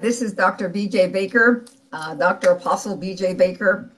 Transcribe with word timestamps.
This 0.00 0.22
is 0.22 0.32
Dr. 0.32 0.70
BJ 0.70 1.10
Baker, 1.12 1.66
uh, 1.92 2.14
Dr. 2.14 2.52
Apostle 2.52 2.96
BJ 2.96 3.36
Baker, 3.36 3.90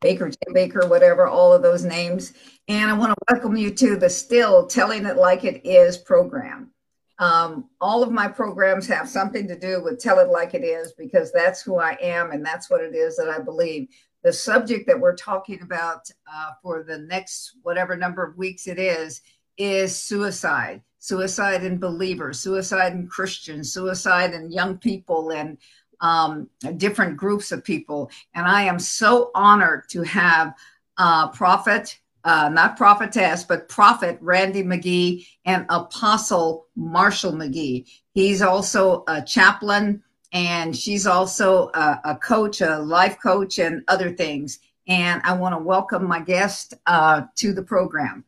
Baker 0.00 0.28
J. 0.28 0.36
Baker, 0.52 0.88
whatever, 0.88 1.28
all 1.28 1.52
of 1.52 1.62
those 1.62 1.84
names. 1.84 2.32
And 2.66 2.90
I 2.90 2.94
want 2.94 3.12
to 3.12 3.32
welcome 3.32 3.56
you 3.56 3.70
to 3.70 3.94
the 3.94 4.10
Still 4.10 4.66
Telling 4.66 5.06
It 5.06 5.16
Like 5.16 5.44
It 5.44 5.64
Is 5.64 5.96
program. 5.96 6.72
Um, 7.20 7.70
all 7.80 8.02
of 8.02 8.10
my 8.10 8.26
programs 8.26 8.88
have 8.88 9.08
something 9.08 9.46
to 9.46 9.56
do 9.56 9.80
with 9.80 10.00
Tell 10.00 10.18
It 10.18 10.28
Like 10.28 10.54
It 10.54 10.64
Is 10.64 10.92
because 10.98 11.30
that's 11.30 11.62
who 11.62 11.78
I 11.78 11.96
am 12.02 12.32
and 12.32 12.44
that's 12.44 12.68
what 12.68 12.80
it 12.80 12.96
is 12.96 13.16
that 13.16 13.28
I 13.28 13.38
believe. 13.38 13.86
The 14.24 14.32
subject 14.32 14.88
that 14.88 14.98
we're 14.98 15.14
talking 15.14 15.62
about 15.62 16.10
uh, 16.26 16.50
for 16.64 16.82
the 16.82 16.98
next 16.98 17.58
whatever 17.62 17.96
number 17.96 18.24
of 18.24 18.36
weeks 18.36 18.66
it 18.66 18.80
is 18.80 19.20
is 19.56 19.96
suicide 19.96 20.82
suicide 21.04 21.62
in 21.64 21.76
believers, 21.78 22.40
suicide 22.40 22.94
in 22.94 23.06
Christians, 23.06 23.70
suicide 23.70 24.32
in 24.32 24.50
young 24.50 24.78
people, 24.78 25.32
and 25.32 25.58
um, 26.00 26.48
different 26.78 27.18
groups 27.18 27.52
of 27.52 27.62
people. 27.62 28.10
And 28.34 28.46
I 28.46 28.62
am 28.62 28.78
so 28.78 29.30
honored 29.34 29.86
to 29.90 30.02
have 30.02 30.54
uh, 30.96 31.28
Prophet, 31.28 31.98
uh, 32.24 32.48
not 32.48 32.78
Prophetess, 32.78 33.44
but 33.44 33.68
Prophet 33.68 34.16
Randy 34.22 34.62
McGee 34.62 35.26
and 35.44 35.66
Apostle 35.68 36.68
Marshall 36.74 37.32
McGee. 37.32 37.86
He's 38.14 38.40
also 38.40 39.04
a 39.06 39.20
chaplain 39.20 40.02
and 40.32 40.74
she's 40.74 41.06
also 41.06 41.68
a, 41.74 42.00
a 42.06 42.16
coach, 42.16 42.62
a 42.62 42.78
life 42.78 43.18
coach, 43.22 43.58
and 43.58 43.84
other 43.88 44.10
things. 44.10 44.58
And 44.88 45.20
I 45.22 45.34
want 45.34 45.54
to 45.54 45.58
welcome 45.62 46.08
my 46.08 46.20
guest 46.20 46.72
uh, 46.86 47.24
to 47.36 47.52
the 47.52 47.62
program. 47.62 48.24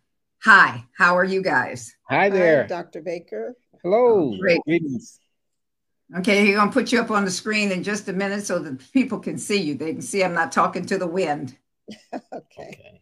Hi, 0.47 0.85
how 0.97 1.19
are 1.19 1.25
you 1.25 1.43
guys? 1.43 1.93
Hi 2.09 2.29
there, 2.29 2.63
Hi, 2.63 2.69
Dr. 2.69 3.03
Baker. 3.03 3.57
Hello. 3.83 4.33
Great. 4.39 4.61
Greetings. 4.63 5.19
Okay, 6.19 6.47
he's 6.47 6.55
gonna 6.55 6.71
put 6.71 6.93
you 6.93 7.01
up 7.01 7.11
on 7.11 7.25
the 7.25 7.33
screen 7.33 7.73
in 7.73 7.83
just 7.83 8.09
a 8.09 8.13
minute 8.13 8.47
so 8.47 8.61
that 8.61 8.93
people 8.93 9.19
can 9.19 9.39
see 9.39 9.61
you. 9.61 9.75
They 9.75 9.93
can 9.93 10.03
see 10.03 10.23
I'm 10.23 10.35
not 10.35 10.53
talking 10.53 10.87
to 10.87 10.99
the 10.99 11.07
wind. 11.09 11.57
okay. 12.15 12.31
Okay, 12.33 13.01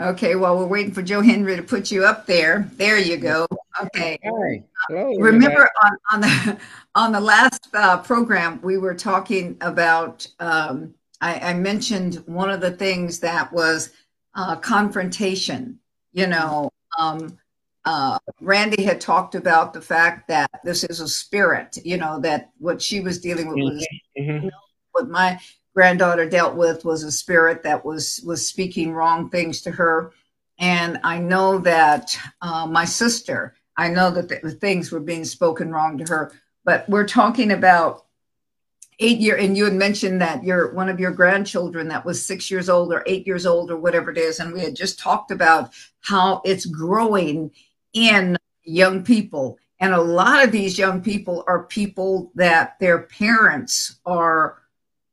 Okay, 0.00 0.36
well, 0.36 0.58
we're 0.58 0.66
waiting 0.66 0.92
for 0.92 1.02
Joe 1.02 1.20
Henry 1.20 1.56
to 1.56 1.62
put 1.64 1.90
you 1.90 2.04
up 2.04 2.24
there. 2.24 2.70
There 2.74 3.00
you 3.00 3.16
go. 3.16 3.48
Okay. 3.82 4.20
Hi. 4.22 4.62
Hello, 4.88 5.12
Remember 5.18 5.68
on, 5.82 5.98
on 6.12 6.20
the 6.20 6.58
on 6.94 7.10
the 7.10 7.20
last 7.20 7.66
uh, 7.74 7.98
program 7.98 8.60
we 8.62 8.78
were 8.78 8.94
talking 8.94 9.56
about. 9.60 10.24
Um, 10.38 10.94
I, 11.20 11.50
I 11.50 11.54
mentioned 11.54 12.22
one 12.26 12.50
of 12.50 12.60
the 12.60 12.70
things 12.70 13.18
that 13.20 13.52
was 13.52 13.90
uh, 14.34 14.56
confrontation. 14.56 15.78
You 16.12 16.28
know, 16.28 16.70
um, 16.98 17.38
uh, 17.84 18.18
Randy 18.40 18.82
had 18.82 19.00
talked 19.00 19.34
about 19.34 19.72
the 19.72 19.80
fact 19.80 20.28
that 20.28 20.50
this 20.64 20.84
is 20.84 21.00
a 21.00 21.08
spirit. 21.08 21.78
You 21.84 21.96
know 21.96 22.20
that 22.20 22.50
what 22.58 22.80
she 22.80 23.00
was 23.00 23.18
dealing 23.20 23.48
with 23.48 23.58
was 23.58 23.88
mm-hmm. 24.18 24.44
you 24.44 24.50
know, 24.50 24.50
what 24.92 25.08
my 25.08 25.38
granddaughter 25.74 26.28
dealt 26.28 26.54
with 26.54 26.84
was 26.84 27.02
a 27.02 27.12
spirit 27.12 27.62
that 27.64 27.84
was 27.84 28.22
was 28.24 28.46
speaking 28.46 28.92
wrong 28.92 29.28
things 29.28 29.60
to 29.62 29.70
her. 29.70 30.12
And 30.58 31.00
I 31.02 31.18
know 31.18 31.58
that 31.58 32.16
uh, 32.40 32.66
my 32.66 32.84
sister, 32.84 33.56
I 33.76 33.88
know 33.88 34.10
that 34.12 34.28
the 34.28 34.52
things 34.52 34.92
were 34.92 35.00
being 35.00 35.24
spoken 35.24 35.72
wrong 35.72 35.98
to 35.98 36.04
her. 36.04 36.32
But 36.64 36.88
we're 36.88 37.06
talking 37.06 37.52
about 37.52 38.06
eight 39.00 39.18
year 39.18 39.36
and 39.36 39.56
you 39.56 39.64
had 39.64 39.74
mentioned 39.74 40.20
that 40.20 40.44
your 40.44 40.72
one 40.74 40.88
of 40.88 41.00
your 41.00 41.10
grandchildren 41.10 41.88
that 41.88 42.04
was 42.04 42.24
six 42.24 42.50
years 42.50 42.68
old 42.68 42.92
or 42.92 43.02
eight 43.06 43.26
years 43.26 43.46
old 43.46 43.70
or 43.70 43.76
whatever 43.76 44.10
it 44.10 44.18
is 44.18 44.40
and 44.40 44.52
we 44.52 44.60
had 44.60 44.76
just 44.76 44.98
talked 44.98 45.30
about 45.30 45.70
how 46.00 46.40
it's 46.44 46.66
growing 46.66 47.50
in 47.92 48.36
young 48.64 49.02
people. 49.02 49.58
And 49.80 49.92
a 49.92 50.00
lot 50.00 50.44
of 50.44 50.52
these 50.52 50.78
young 50.78 51.02
people 51.02 51.44
are 51.46 51.64
people 51.64 52.30
that 52.34 52.78
their 52.78 53.00
parents 53.02 54.00
are 54.06 54.58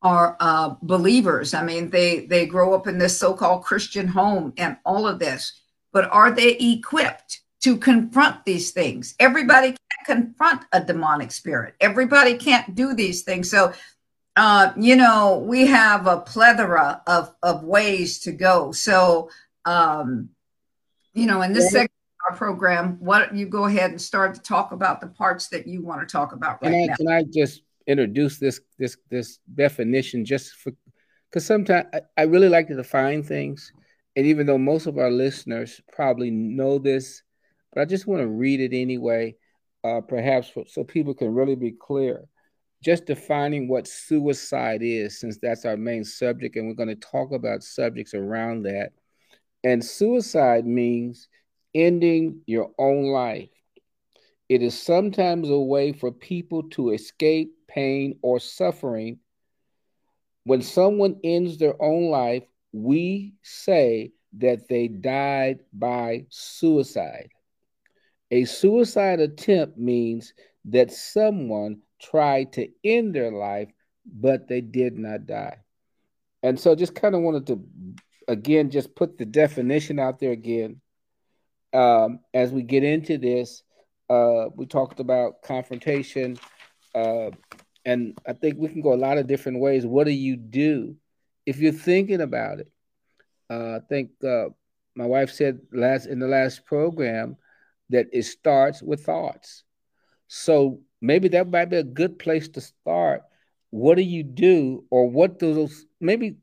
are 0.04 0.36
uh, 0.40 0.76
believers. 0.82 1.54
I 1.54 1.64
mean 1.64 1.90
they 1.90 2.26
they 2.26 2.46
grow 2.46 2.74
up 2.74 2.88
in 2.88 2.98
this 2.98 3.18
so-called 3.18 3.64
christian 3.64 4.08
home 4.08 4.54
and 4.58 4.78
all 4.86 5.08
of 5.08 5.20
this 5.20 5.62
but 5.92 6.10
are 6.12 6.32
they 6.32 6.58
equipped 6.58 7.41
to 7.62 7.78
confront 7.78 8.44
these 8.46 8.72
things. 8.72 9.16
Everybody 9.20 9.68
can't 9.70 10.06
confront 10.06 10.64
a 10.72 10.84
demonic 10.84 11.32
spirit. 11.32 11.76
Everybody 11.80 12.38
can't 12.38 12.76
do 12.76 12.94
these 12.94 13.22
things. 13.22 13.50
So, 13.50 13.74
uh, 14.36 14.74
you 14.78 14.96
know, 14.96 15.44
we 15.46 15.68
have 15.68 16.08
a 16.08 16.20
plethora 16.22 17.02
of, 17.06 17.34
of 17.44 17.64
ways 17.64 18.20
to 18.22 18.32
go. 18.32 18.72
So, 18.72 19.30
um, 19.66 20.30
you 21.14 21.28
know, 21.28 21.42
in 21.42 21.54
this 21.54 21.66
yeah. 21.66 21.82
section 21.82 21.96
of 22.28 22.32
our 22.32 22.38
program, 22.38 22.98
what 23.00 23.36
you 23.36 23.46
go 23.46 23.66
ahead 23.66 23.92
and 23.92 24.02
start 24.02 24.34
to 24.36 24.42
talk 24.42 24.72
about 24.72 25.02
the 25.02 25.08
parts 25.08 25.50
that 25.50 25.68
you 25.68 25.82
want 25.84 26.08
to 26.08 26.12
talk 26.12 26.34
about 26.34 26.62
right 26.64 26.72
can 26.72 26.84
I, 26.84 26.86
now. 26.86 26.96
Can 26.96 27.08
I 27.08 27.24
just 27.24 27.64
introduce 27.88 28.38
this 28.38 28.62
this 28.78 28.98
this 29.10 29.40
definition 29.54 30.24
just 30.24 30.54
for 30.54 30.72
because 31.30 31.46
sometimes 31.46 31.88
I, 31.94 32.02
I 32.18 32.22
really 32.24 32.50
like 32.50 32.68
to 32.68 32.76
define 32.76 33.24
things. 33.24 33.72
And 34.16 34.26
even 34.26 34.46
though 34.46 34.58
most 34.58 34.88
of 34.88 34.98
our 34.98 35.10
listeners 35.10 35.80
probably 35.94 36.30
know 36.30 36.78
this, 36.78 37.24
but 37.74 37.82
I 37.82 37.86
just 37.86 38.08
want 38.08 38.22
to 38.22 38.28
read 38.28 38.60
it 38.60 38.76
anyway, 38.76 39.36
uh, 39.84 40.02
perhaps 40.02 40.50
for, 40.50 40.66
so 40.68 40.84
people 40.84 41.14
can 41.14 41.34
really 41.34 41.56
be 41.56 41.72
clear. 41.72 42.26
Just 42.84 43.06
defining 43.06 43.68
what 43.68 43.88
suicide 43.88 44.82
is, 44.82 45.20
since 45.20 45.38
that's 45.38 45.66
our 45.66 45.78
main 45.78 46.04
subject, 46.04 46.56
and 46.56 46.68
we're 46.68 46.74
going 46.74 46.90
to 46.90 46.96
talk 46.96 47.32
about 47.32 47.64
subjects 47.64 48.14
around 48.14 48.64
that. 48.64 48.92
And 49.64 49.86
suicide 49.86 50.66
means 50.66 51.28
ending 51.76 52.42
your 52.48 52.72
own 52.78 53.06
life. 53.06 53.50
It 54.50 54.62
is 54.62 54.78
sometimes 54.78 55.50
a 55.50 55.60
way 55.60 55.94
for 55.94 56.12
people 56.12 56.64
to 56.72 56.90
escape 56.90 57.54
pain 57.68 58.20
or 58.22 58.40
suffering. 58.40 59.20
When 60.44 60.62
someone 60.62 61.20
ends 61.24 61.58
their 61.58 61.82
own 61.82 62.10
life, 62.10 62.44
we 62.74 63.36
say 63.44 64.12
that 64.40 64.68
they 64.68 64.88
died 64.88 65.60
by 65.72 66.26
suicide. 66.30 67.30
A 68.32 68.46
suicide 68.46 69.20
attempt 69.20 69.78
means 69.78 70.34
that 70.66 70.92
someone 70.92 71.82
tried 72.02 72.54
to 72.54 72.70
end 72.84 73.14
their 73.14 73.32
life, 73.32 73.70
but 74.06 74.48
they 74.48 74.62
did 74.62 74.98
not 74.98 75.28
die. 75.28 75.58
And 76.42 76.60
so 76.60 76.74
just 76.76 76.96
kind 76.96 77.14
of 77.14 77.22
wanted 77.22 77.48
to, 77.48 77.64
again, 78.28 78.72
just 78.72 78.96
put 78.96 79.18
the 79.18 79.26
definition 79.26 80.00
out 80.00 80.20
there 80.20 80.32
again. 80.32 80.82
Um, 81.74 82.20
as 82.34 82.52
we 82.52 82.64
get 82.64 82.84
into 82.84 83.18
this, 83.18 83.64
uh, 84.10 84.48
we 84.56 84.66
talked 84.66 85.00
about 85.00 85.42
confrontation. 85.42 86.38
Uh, 86.96 87.32
and 87.86 88.18
I 88.28 88.34
think 88.34 88.58
we 88.58 88.70
can 88.70 88.82
go 88.82 88.94
a 88.94 88.96
lot 88.96 89.18
of 89.18 89.28
different 89.28 89.60
ways. 89.60 89.86
What 89.86 90.06
do 90.06 90.12
you 90.12 90.36
do 90.36 90.96
if 91.46 91.60
you're 91.60 91.72
thinking 91.72 92.22
about 92.22 92.60
it? 92.60 92.72
Uh, 93.50 93.78
I 93.78 93.80
think 93.90 94.12
uh, 94.24 94.46
my 94.96 95.06
wife 95.06 95.32
said 95.32 95.60
last 95.74 96.06
in 96.06 96.20
the 96.20 96.28
last 96.28 96.66
program 96.66 97.38
that 97.92 98.08
it 98.12 98.24
starts 98.24 98.82
with 98.82 99.06
thoughts. 99.06 99.64
So 100.28 100.82
maybe 101.02 101.28
that 101.30 101.50
might 101.50 101.66
be 101.70 101.78
a 101.78 101.84
good 101.84 102.20
place 102.20 102.48
to 102.50 102.62
start. 102.62 103.24
What 103.70 103.96
do 103.96 104.02
you 104.02 104.24
do, 104.24 104.86
or 104.90 105.10
what 105.10 105.40
do 105.40 105.54
those 105.54 105.86
maybe 106.00 106.38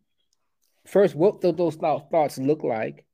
first 0.87 1.15
what 1.15 1.41
do 1.41 1.53
those 1.53 1.77
thoughts 1.77 2.39
look 2.39 2.65
like, 2.65 3.05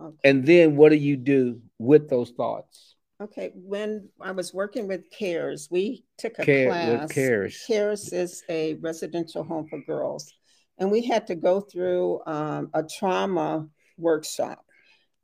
okay. 0.00 0.16
and 0.22 0.46
then 0.46 0.76
what 0.76 0.90
do 0.90 0.96
you 0.96 1.16
do 1.16 1.60
with 1.78 2.08
those 2.08 2.30
thoughts? 2.30 2.94
Okay, 3.20 3.52
when 3.54 4.08
I 4.20 4.32
was 4.32 4.52
working 4.52 4.88
with 4.88 5.08
CARES, 5.10 5.68
we 5.70 6.04
took 6.18 6.38
a 6.38 6.44
Care, 6.44 6.68
class. 6.68 7.12
CARES. 7.12 7.64
CARES 7.66 8.12
is 8.12 8.42
a 8.48 8.74
residential 8.74 9.44
home 9.44 9.66
for 9.68 9.80
girls, 9.80 10.32
and 10.78 10.90
we 10.90 11.04
had 11.04 11.26
to 11.28 11.34
go 11.34 11.60
through 11.60 12.20
um, 12.26 12.70
a 12.74 12.82
trauma 12.82 13.68
workshop. 13.98 14.63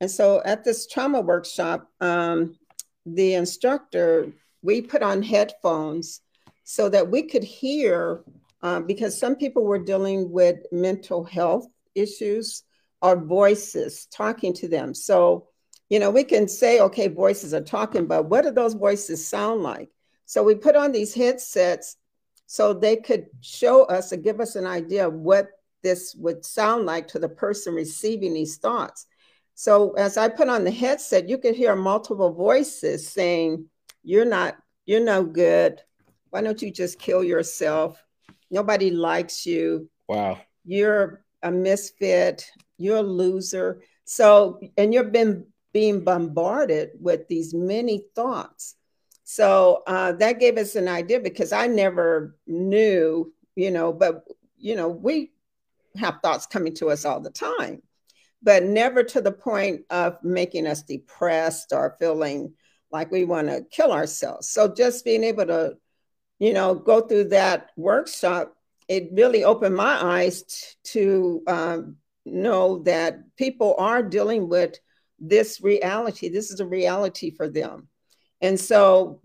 And 0.01 0.09
so 0.09 0.41
at 0.43 0.63
this 0.63 0.87
trauma 0.87 1.21
workshop, 1.21 1.87
um, 2.01 2.57
the 3.05 3.35
instructor, 3.35 4.33
we 4.63 4.81
put 4.81 5.03
on 5.03 5.21
headphones 5.21 6.21
so 6.63 6.89
that 6.89 7.09
we 7.09 7.21
could 7.23 7.43
hear, 7.43 8.23
uh, 8.63 8.79
because 8.79 9.17
some 9.17 9.35
people 9.35 9.63
were 9.63 9.79
dealing 9.79 10.31
with 10.31 10.57
mental 10.71 11.23
health 11.23 11.67
issues 11.93 12.63
or 13.03 13.15
voices 13.15 14.07
talking 14.07 14.53
to 14.53 14.67
them. 14.67 14.95
So, 14.95 15.47
you 15.89 15.99
know, 15.99 16.09
we 16.09 16.23
can 16.23 16.47
say, 16.47 16.79
okay, 16.79 17.07
voices 17.07 17.53
are 17.53 17.61
talking, 17.61 18.07
but 18.07 18.25
what 18.25 18.43
do 18.43 18.49
those 18.51 18.73
voices 18.73 19.25
sound 19.25 19.61
like? 19.61 19.89
So 20.25 20.41
we 20.43 20.55
put 20.55 20.75
on 20.75 20.91
these 20.91 21.13
headsets 21.13 21.97
so 22.47 22.73
they 22.73 22.95
could 22.95 23.27
show 23.41 23.83
us 23.83 24.11
and 24.11 24.23
give 24.23 24.39
us 24.39 24.55
an 24.55 24.65
idea 24.65 25.07
of 25.07 25.13
what 25.13 25.49
this 25.83 26.15
would 26.15 26.43
sound 26.43 26.87
like 26.87 27.07
to 27.09 27.19
the 27.19 27.29
person 27.29 27.75
receiving 27.75 28.33
these 28.33 28.57
thoughts. 28.57 29.05
So 29.61 29.91
as 29.91 30.17
I 30.17 30.27
put 30.27 30.49
on 30.49 30.63
the 30.63 30.71
headset, 30.71 31.29
you 31.29 31.37
could 31.37 31.53
hear 31.53 31.75
multiple 31.75 32.33
voices 32.33 33.07
saying, 33.07 33.67
You're 34.01 34.25
not, 34.25 34.57
you're 34.87 35.05
no 35.05 35.23
good. 35.23 35.79
Why 36.31 36.41
don't 36.41 36.59
you 36.63 36.71
just 36.71 36.97
kill 36.97 37.23
yourself? 37.23 38.03
Nobody 38.49 38.89
likes 38.89 39.45
you. 39.45 39.87
Wow. 40.07 40.39
You're 40.65 41.23
a 41.43 41.51
misfit. 41.51 42.49
You're 42.79 42.97
a 42.97 43.03
loser. 43.03 43.83
So, 44.03 44.59
and 44.79 44.95
you've 44.95 45.11
been 45.11 45.45
being 45.73 46.03
bombarded 46.03 46.93
with 46.99 47.27
these 47.27 47.53
many 47.53 48.05
thoughts. 48.15 48.77
So 49.25 49.83
uh, 49.85 50.13
that 50.13 50.39
gave 50.39 50.57
us 50.57 50.75
an 50.75 50.87
idea 50.87 51.19
because 51.19 51.51
I 51.51 51.67
never 51.67 52.35
knew, 52.47 53.31
you 53.55 53.69
know, 53.69 53.93
but, 53.93 54.23
you 54.57 54.75
know, 54.75 54.87
we 54.87 55.33
have 55.97 56.17
thoughts 56.23 56.47
coming 56.47 56.73
to 56.77 56.89
us 56.89 57.05
all 57.05 57.19
the 57.19 57.29
time, 57.29 57.83
but 58.43 58.63
never 58.63 59.03
to 59.03 59.21
the 59.21 59.31
point 59.31 59.81
of 59.89 60.17
making 60.23 60.67
us 60.67 60.83
depressed 60.83 61.73
or 61.73 61.95
feeling 61.99 62.53
like 62.91 63.11
we 63.11 63.23
want 63.23 63.47
to 63.47 63.65
kill 63.71 63.91
ourselves. 63.91 64.49
So 64.49 64.73
just 64.73 65.05
being 65.05 65.23
able 65.23 65.45
to, 65.45 65.77
you 66.39 66.53
know, 66.53 66.75
go 66.75 67.01
through 67.01 67.29
that 67.29 67.69
workshop, 67.77 68.55
it 68.87 69.09
really 69.13 69.43
opened 69.43 69.75
my 69.75 70.03
eyes 70.03 70.43
t- 70.43 70.75
to 70.83 71.43
um, 71.47 71.97
know 72.25 72.79
that 72.79 73.35
people 73.37 73.75
are 73.77 74.03
dealing 74.03 74.49
with 74.49 74.77
this 75.19 75.61
reality. 75.61 76.29
This 76.29 76.51
is 76.51 76.59
a 76.59 76.65
reality 76.65 77.31
for 77.31 77.47
them. 77.47 77.87
And 78.41 78.59
so, 78.59 79.21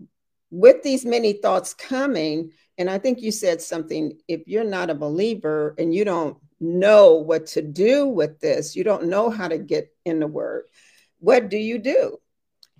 with 0.49 0.81
these 0.83 1.05
many 1.05 1.33
thoughts 1.33 1.73
coming, 1.73 2.51
and 2.77 2.89
I 2.89 2.99
think 2.99 3.21
you 3.21 3.31
said 3.31 3.61
something 3.61 4.17
if 4.27 4.43
you're 4.45 4.63
not 4.63 4.89
a 4.89 4.95
believer 4.95 5.75
and 5.77 5.93
you 5.93 6.05
don't 6.05 6.37
know 6.59 7.15
what 7.15 7.45
to 7.47 7.61
do 7.61 8.07
with 8.07 8.39
this, 8.39 8.75
you 8.75 8.83
don't 8.83 9.07
know 9.07 9.29
how 9.29 9.47
to 9.47 9.57
get 9.57 9.93
in 10.05 10.19
the 10.19 10.27
word, 10.27 10.63
what 11.19 11.49
do 11.49 11.57
you 11.57 11.77
do? 11.77 12.17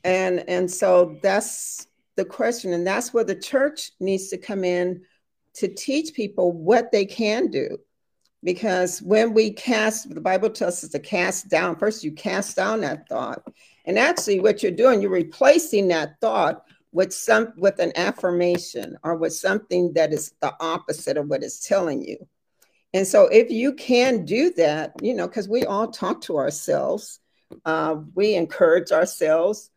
And, 0.03 0.47
and 0.47 0.69
so 0.69 1.17
that's 1.21 1.87
the 2.15 2.25
question. 2.25 2.73
And 2.73 2.85
that's 2.85 3.13
where 3.13 3.23
the 3.23 3.35
church 3.35 3.91
needs 3.99 4.29
to 4.29 4.37
come 4.37 4.63
in 4.63 5.01
to 5.55 5.67
teach 5.67 6.13
people 6.13 6.51
what 6.51 6.91
they 6.91 7.05
can 7.05 7.47
do. 7.47 7.77
Because 8.43 9.01
when 9.01 9.33
we 9.33 9.51
cast 9.51 10.13
the 10.13 10.21
bible 10.21 10.49
tells 10.49 10.83
us 10.83 10.91
to 10.91 10.99
cast 10.99 11.49
down 11.49 11.75
first 11.75 12.03
you 12.03 12.11
cast 12.11 12.55
down 12.55 12.81
that 12.81 13.09
thought. 13.09 13.41
And 13.85 13.97
actually 13.97 14.39
what 14.39 14.61
you're 14.61 14.71
doing 14.71 15.01
you're 15.01 15.09
replacing 15.09 15.87
that 15.87 16.21
thought 16.21 16.63
with 16.91 17.11
some 17.11 17.53
with 17.57 17.79
an 17.79 17.91
affirmation 17.95 18.95
or 19.03 19.15
with 19.15 19.33
something 19.33 19.91
that 19.93 20.13
is 20.13 20.33
the 20.41 20.53
opposite 20.59 21.17
of 21.17 21.27
what 21.27 21.43
it's 21.43 21.67
telling 21.67 22.03
you 22.03 22.17
and 22.93 23.05
so 23.05 23.27
if 23.27 23.49
you 23.49 23.73
can 23.73 24.25
do 24.25 24.51
that 24.53 24.93
you 25.01 25.13
know 25.13 25.27
because 25.27 25.47
we 25.47 25.63
all 25.65 25.87
talk 25.87 26.21
to 26.21 26.37
ourselves 26.37 27.19
uh, 27.65 27.95
we 28.15 28.35
encourage 28.35 28.91
ourselves. 28.91 29.69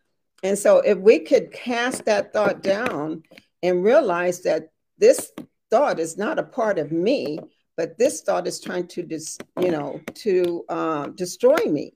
And 0.42 0.58
so 0.58 0.78
if 0.78 0.98
we 0.98 1.20
could 1.20 1.52
cast 1.52 2.04
that 2.06 2.32
thought 2.32 2.62
down 2.62 3.22
and 3.62 3.84
realize 3.84 4.40
that 4.42 4.70
this 4.98 5.32
thought 5.70 6.00
is 6.00 6.16
not 6.16 6.38
a 6.38 6.42
part 6.42 6.78
of 6.78 6.92
me 6.92 7.38
but 7.76 7.96
this 7.96 8.20
thought 8.20 8.46
is 8.46 8.60
trying 8.60 8.86
to 8.86 9.02
dis, 9.02 9.38
you 9.58 9.70
know 9.70 10.00
to 10.14 10.64
uh, 10.68 11.06
destroy 11.08 11.56
me. 11.66 11.94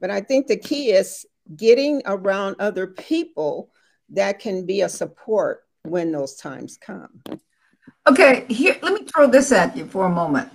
But 0.00 0.10
i 0.10 0.20
think 0.20 0.46
the 0.46 0.56
key 0.56 0.90
is 0.90 1.24
getting 1.56 2.02
around 2.04 2.56
other 2.58 2.86
people 2.86 3.70
that 4.10 4.38
can 4.38 4.66
be 4.66 4.82
a 4.82 4.88
support 4.88 5.62
when 5.82 6.12
those 6.12 6.34
times 6.34 6.76
come 6.78 7.22
okay 8.06 8.44
here 8.48 8.76
let 8.82 8.94
me 8.94 9.06
throw 9.06 9.26
this 9.26 9.52
at 9.52 9.76
you 9.76 9.86
for 9.86 10.06
a 10.06 10.10
moment. 10.10 10.50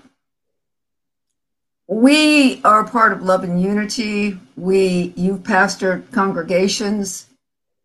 We 1.88 2.62
are 2.64 2.88
part 2.88 3.14
of 3.14 3.24
love 3.24 3.44
and 3.44 3.62
unity. 3.62 4.38
We 4.56 5.14
you've 5.16 5.40
pastored 5.40 6.12
congregations 6.12 7.28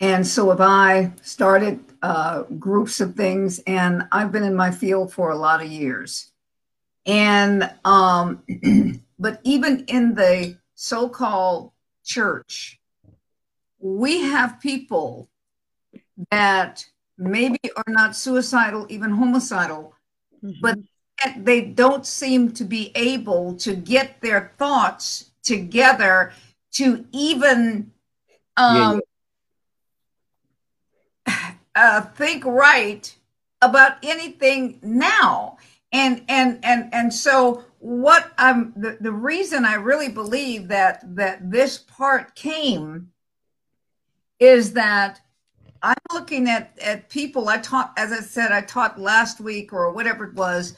and 0.01 0.27
so 0.27 0.51
have 0.51 0.61
i 0.61 1.13
started 1.23 1.81
uh, 2.03 2.43
groups 2.59 3.01
of 3.01 3.15
things 3.15 3.61
and 3.67 4.03
i've 4.13 4.31
been 4.31 4.43
in 4.43 4.55
my 4.55 4.71
field 4.71 5.13
for 5.13 5.31
a 5.31 5.37
lot 5.37 5.63
of 5.63 5.71
years. 5.71 6.31
And 7.07 7.71
um, 7.85 8.43
but 9.19 9.41
even 9.45 9.85
in 9.87 10.15
the 10.15 10.57
so-called 10.75 11.73
church, 12.05 12.81
we 13.79 14.21
have 14.21 14.61
people 14.61 15.29
that 16.31 16.85
maybe 17.19 17.59
are 17.77 17.85
not 17.89 18.17
suicidal, 18.17 18.87
even 18.89 19.11
homicidal, 19.11 19.95
mm-hmm. 20.43 20.61
but 20.61 20.79
they 21.37 21.61
don't 21.63 22.07
seem 22.07 22.53
to 22.53 22.65
be 22.65 22.93
able 22.95 23.55
to 23.57 23.75
get 23.75 24.21
their 24.21 24.53
thoughts 24.59 25.31
together 25.43 26.33
to 26.73 27.05
even 27.13 27.93
um, 28.57 29.01
yeah. 31.27 31.53
uh, 31.75 32.01
think 32.03 32.45
right 32.45 33.15
about 33.63 33.97
anything 34.03 34.79
now 34.83 35.57
and 35.93 36.23
and 36.29 36.59
and 36.63 36.93
and 36.93 37.15
so 37.15 37.65
what 37.79 38.33
i'm 38.37 38.75
the, 38.77 38.99
the 39.01 39.13
reason 39.13 39.65
i 39.65 39.75
really 39.75 40.09
believe 40.09 40.69
that 40.69 41.03
that 41.17 41.51
this 41.51 41.79
part 41.79 42.35
came 42.35 43.09
is 44.39 44.75
that 44.75 45.21
i'm 45.85 45.97
looking 46.13 46.49
at 46.49 46.77
at 46.81 47.09
people 47.09 47.49
i 47.49 47.59
taught 47.59 47.93
as 47.97 48.13
i 48.13 48.21
said 48.21 48.53
i 48.53 48.61
taught 48.61 48.99
last 48.99 49.41
week 49.41 49.73
or 49.73 49.93
whatever 49.93 50.25
it 50.25 50.35
was 50.35 50.77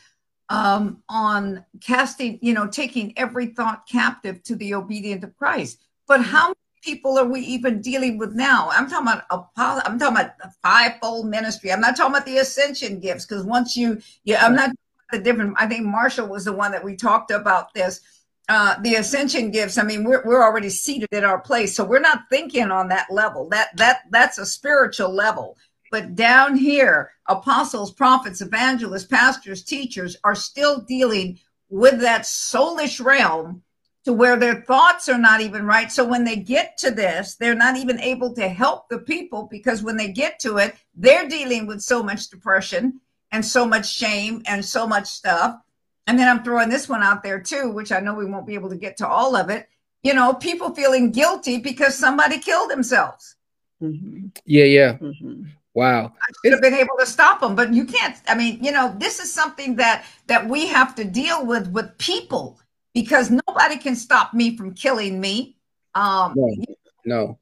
um 0.49 1.03
on 1.09 1.65
casting 1.81 2.39
you 2.43 2.53
know 2.53 2.67
taking 2.67 3.13
every 3.17 3.47
thought 3.47 3.87
captive 3.89 4.43
to 4.43 4.55
the 4.57 4.75
obedient 4.75 5.25
of 5.25 5.37
christ 5.37 5.79
but 6.07 6.23
how 6.23 6.49
many 6.49 6.57
people 6.87 7.19
are 7.19 7.27
we 7.27 7.41
even 7.41 7.83
dealing 7.83 8.17
with 8.17 8.35
now? 8.35 8.71
I'm 8.71 8.89
talking 8.89 9.09
about 9.09 9.25
a, 9.31 9.87
I'm 9.87 9.99
talking 9.99 10.17
about 10.17 10.39
the 10.39 10.53
fivefold 10.63 11.27
ministry. 11.27 11.73
I'm 11.73 11.81
not 11.81 11.97
talking 11.97 12.15
about 12.15 12.27
the 12.27 12.39
ascension 12.39 13.01
gifts 13.01 13.27
because 13.27 13.45
once 13.45 13.77
you, 13.77 14.01
yeah, 14.25 14.45
I'm 14.45 14.55
not 14.55 14.71
the 15.11 15.19
different. 15.19 15.57
I 15.59 15.67
think 15.67 15.85
Marshall 15.85 16.29
was 16.29 16.45
the 16.45 16.53
one 16.53 16.71
that 16.73 16.85
we 16.85 16.95
talked 16.95 17.31
about 17.33 17.75
this. 17.75 18.01
Uh, 18.49 18.81
the 18.83 18.95
ascension 18.95 19.51
gifts. 19.51 19.77
I 19.77 19.83
mean, 19.83 20.05
we're 20.05 20.23
we're 20.25 20.45
already 20.45 20.69
seated 20.69 21.09
in 21.11 21.25
our 21.25 21.41
place, 21.41 21.75
so 21.75 21.85
we're 21.85 21.99
not 21.99 22.29
thinking 22.31 22.71
on 22.71 22.89
that 22.89 23.09
level. 23.11 23.49
That 23.49 23.77
that 23.77 24.03
that's 24.11 24.39
a 24.39 24.47
spiritual 24.47 25.13
level. 25.13 25.57
But 25.91 26.15
down 26.15 26.57
here, 26.57 27.11
apostles, 27.27 27.93
prophets, 27.93 28.41
evangelists, 28.41 29.07
pastors, 29.07 29.65
teachers 29.65 30.17
are 30.23 30.35
still 30.35 30.81
dealing 30.81 31.39
with 31.69 32.01
that 32.01 32.23
soulish 32.23 33.05
realm 33.05 33.63
to 34.05 34.13
where 34.13 34.37
their 34.37 34.63
thoughts 34.63 35.09
are 35.09 35.19
not 35.19 35.41
even 35.41 35.67
right. 35.67 35.91
So 35.91 36.05
when 36.05 36.23
they 36.23 36.37
get 36.37 36.79
to 36.79 36.93
this, 36.93 37.35
they're 37.35 37.57
not 37.57 37.77
even 37.77 37.99
able 37.99 38.33
to 38.35 38.49
help 38.49 38.89
the 38.89 39.01
people 39.01 39.49
because 39.51 39.83
when 39.83 39.97
they 39.97 40.13
get 40.13 40.39
to 40.41 40.59
it, 40.59 40.77
they're 40.95 41.29
dealing 41.29 41.67
with 41.67 41.83
so 41.83 42.05
much 42.05 42.29
depression 42.29 43.01
and 43.33 43.45
so 43.45 43.67
much 43.67 43.93
shame 43.93 44.43
and 44.47 44.65
so 44.65 44.87
much 44.87 45.07
stuff. 45.07 45.57
And 46.07 46.19
then 46.19 46.29
I'm 46.29 46.45
throwing 46.45 46.69
this 46.69 46.89
one 46.89 47.03
out 47.03 47.23
there 47.23 47.41
too, 47.41 47.71
which 47.71 47.93
I 47.93 48.01
know 48.01 48.15
we 48.15 48.27
won't 48.27 48.47
be 48.47 48.55
able 48.55 48.71
to 48.71 48.77
get 48.77 48.97
to 48.99 49.09
all 49.09 49.37
of 49.37 49.51
it. 49.51 49.69
You 50.03 50.15
know, 50.15 50.35
people 50.35 50.75
feeling 50.75 51.11
guilty 51.11 51.59
because 51.59 51.97
somebody 51.97 52.39
killed 52.39 52.71
themselves. 52.71 53.35
Mm-hmm. 53.83 54.29
Yeah, 54.45 54.65
yeah. 54.65 54.93
Mm-hmm. 54.99 55.45
Wow. 55.75 56.13
I 56.21 56.33
should 56.43 56.53
have 56.53 56.63
been 56.63 56.75
able 56.75 56.97
to 57.01 57.07
stop 57.07 57.41
them, 57.41 57.55
but 57.55 57.75
you 57.75 57.85
can't. 57.85 58.17
I 58.29 58.35
mean, 58.35 58.63
you 58.63 58.73
know, 58.73 58.95
this 58.99 59.19
is 59.19 59.33
something 59.33 59.77
that 59.77 60.05
that 60.27 60.49
we 60.49 60.67
have 60.69 60.95
to 60.95 61.05
deal 61.05 61.45
with 61.45 61.69
with 61.69 61.99
people 61.99 62.59
because 62.95 63.31
nobody 63.31 63.77
can 63.77 63.97
stop 63.97 64.33
me 64.33 64.57
from 64.57 64.75
killing 64.75 65.21
me. 65.21 65.57
Um, 65.95 66.35
no, 66.37 66.57
no 67.05 67.39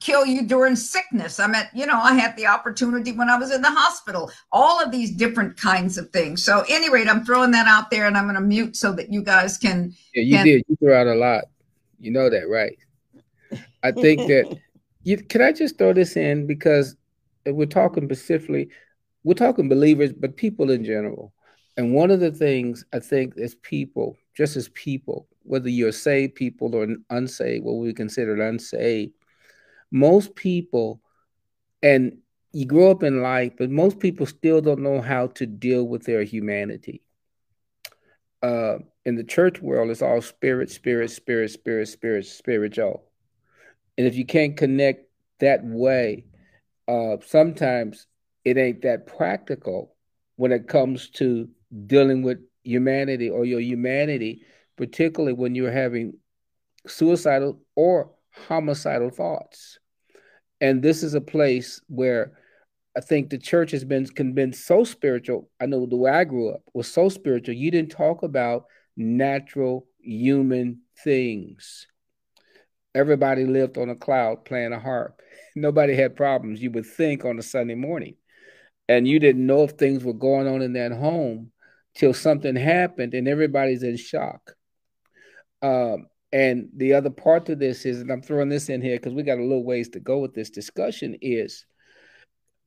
kill 0.00 0.24
you 0.24 0.42
during 0.42 0.76
sickness. 0.76 1.40
I 1.40 1.46
mean, 1.46 1.62
you 1.74 1.86
know, 1.86 1.98
I 1.98 2.14
had 2.14 2.36
the 2.36 2.46
opportunity 2.46 3.12
when 3.12 3.28
I 3.28 3.36
was 3.36 3.52
in 3.52 3.62
the 3.62 3.70
hospital, 3.70 4.30
all 4.52 4.82
of 4.82 4.90
these 4.90 5.10
different 5.10 5.56
kinds 5.56 5.98
of 5.98 6.10
things. 6.10 6.44
So, 6.44 6.64
any 6.68 6.90
rate, 6.90 7.08
I'm 7.08 7.24
throwing 7.24 7.50
that 7.52 7.66
out 7.66 7.90
there 7.90 8.06
and 8.06 8.16
I'm 8.16 8.24
going 8.24 8.36
to 8.36 8.40
mute 8.40 8.76
so 8.76 8.92
that 8.92 9.12
you 9.12 9.22
guys 9.22 9.58
can. 9.58 9.94
Yeah, 10.14 10.22
you 10.22 10.36
can... 10.36 10.46
did. 10.46 10.64
You 10.68 10.76
threw 10.76 10.92
out 10.92 11.06
a 11.06 11.14
lot. 11.14 11.44
You 11.98 12.10
know 12.10 12.30
that, 12.30 12.48
right? 12.48 12.78
I 13.82 13.92
think 13.92 14.28
that 14.28 14.58
you 15.02 15.18
can 15.18 15.42
I 15.42 15.52
just 15.52 15.78
throw 15.78 15.92
this 15.92 16.16
in 16.16 16.46
because 16.46 16.96
we're 17.46 17.66
talking 17.66 18.04
specifically, 18.04 18.70
we're 19.22 19.34
talking 19.34 19.68
believers, 19.68 20.12
but 20.12 20.36
people 20.36 20.70
in 20.70 20.84
general. 20.84 21.32
And 21.76 21.92
one 21.92 22.10
of 22.10 22.20
the 22.20 22.30
things 22.30 22.84
I 22.92 23.00
think 23.00 23.36
as 23.36 23.56
people, 23.56 24.16
just 24.36 24.56
as 24.56 24.68
people, 24.70 25.26
whether 25.42 25.68
you're 25.68 25.92
saved 25.92 26.36
people 26.36 26.74
or 26.74 26.86
unsaved, 27.10 27.64
what 27.64 27.74
we 27.74 27.92
consider 27.92 28.40
unsaved, 28.40 29.12
most 29.94 30.34
people, 30.34 31.00
and 31.80 32.18
you 32.52 32.66
grow 32.66 32.90
up 32.90 33.04
in 33.04 33.22
life, 33.22 33.52
but 33.56 33.70
most 33.70 34.00
people 34.00 34.26
still 34.26 34.60
don't 34.60 34.82
know 34.82 35.00
how 35.00 35.28
to 35.28 35.46
deal 35.46 35.84
with 35.84 36.04
their 36.04 36.24
humanity. 36.24 37.00
Uh, 38.42 38.78
in 39.04 39.14
the 39.14 39.22
church 39.22 39.62
world, 39.62 39.90
it's 39.90 40.02
all 40.02 40.20
spirit, 40.20 40.68
spirit, 40.68 41.12
spirit, 41.12 41.50
spirit, 41.50 41.86
spirit, 41.86 42.26
spiritual. 42.26 43.04
And 43.96 44.04
if 44.04 44.16
you 44.16 44.26
can't 44.26 44.56
connect 44.56 45.08
that 45.38 45.64
way, 45.64 46.24
uh, 46.88 47.18
sometimes 47.24 48.08
it 48.44 48.58
ain't 48.58 48.82
that 48.82 49.06
practical 49.06 49.94
when 50.34 50.50
it 50.50 50.66
comes 50.66 51.08
to 51.10 51.48
dealing 51.86 52.22
with 52.22 52.38
humanity 52.64 53.30
or 53.30 53.44
your 53.44 53.60
humanity, 53.60 54.42
particularly 54.76 55.34
when 55.34 55.54
you're 55.54 55.70
having 55.70 56.14
suicidal 56.84 57.60
or 57.76 58.10
homicidal 58.48 59.10
thoughts. 59.10 59.78
And 60.64 60.82
this 60.82 61.02
is 61.02 61.12
a 61.12 61.20
place 61.20 61.82
where 61.88 62.32
I 62.96 63.02
think 63.02 63.28
the 63.28 63.36
church 63.36 63.72
has 63.72 63.84
been 63.84 64.06
been 64.32 64.54
so 64.54 64.82
spiritual. 64.82 65.50
I 65.60 65.66
know 65.66 65.84
the 65.84 65.96
way 65.96 66.10
I 66.10 66.24
grew 66.24 66.52
up 66.52 66.62
was 66.72 66.90
so 66.90 67.10
spiritual. 67.10 67.54
You 67.54 67.70
didn't 67.70 67.90
talk 67.90 68.22
about 68.22 68.64
natural 68.96 69.86
human 70.00 70.80
things. 71.04 71.86
everybody 72.94 73.44
lived 73.44 73.76
on 73.76 73.90
a 73.90 73.96
cloud 73.96 74.46
playing 74.46 74.72
a 74.72 74.80
harp. 74.80 75.20
Nobody 75.54 75.94
had 75.94 76.16
problems. 76.16 76.62
You 76.62 76.70
would 76.70 76.86
think 76.86 77.26
on 77.26 77.38
a 77.38 77.42
Sunday 77.42 77.74
morning, 77.74 78.16
and 78.88 79.06
you 79.06 79.18
didn't 79.20 79.46
know 79.46 79.64
if 79.64 79.72
things 79.72 80.02
were 80.02 80.14
going 80.14 80.48
on 80.48 80.62
in 80.62 80.72
that 80.74 80.92
home 80.92 81.52
till 81.94 82.14
something 82.14 82.56
happened, 82.56 83.12
and 83.12 83.28
everybody's 83.28 83.82
in 83.82 83.98
shock. 83.98 84.54
Um, 85.60 86.06
and 86.34 86.68
the 86.74 86.94
other 86.94 87.10
part 87.10 87.46
to 87.46 87.54
this 87.54 87.86
is, 87.86 88.00
and 88.00 88.10
I'm 88.10 88.20
throwing 88.20 88.48
this 88.48 88.68
in 88.68 88.82
here 88.82 88.96
because 88.96 89.14
we 89.14 89.22
got 89.22 89.38
a 89.38 89.42
little 89.42 89.62
ways 89.62 89.88
to 89.90 90.00
go 90.00 90.18
with 90.18 90.34
this 90.34 90.50
discussion, 90.50 91.16
is 91.22 91.64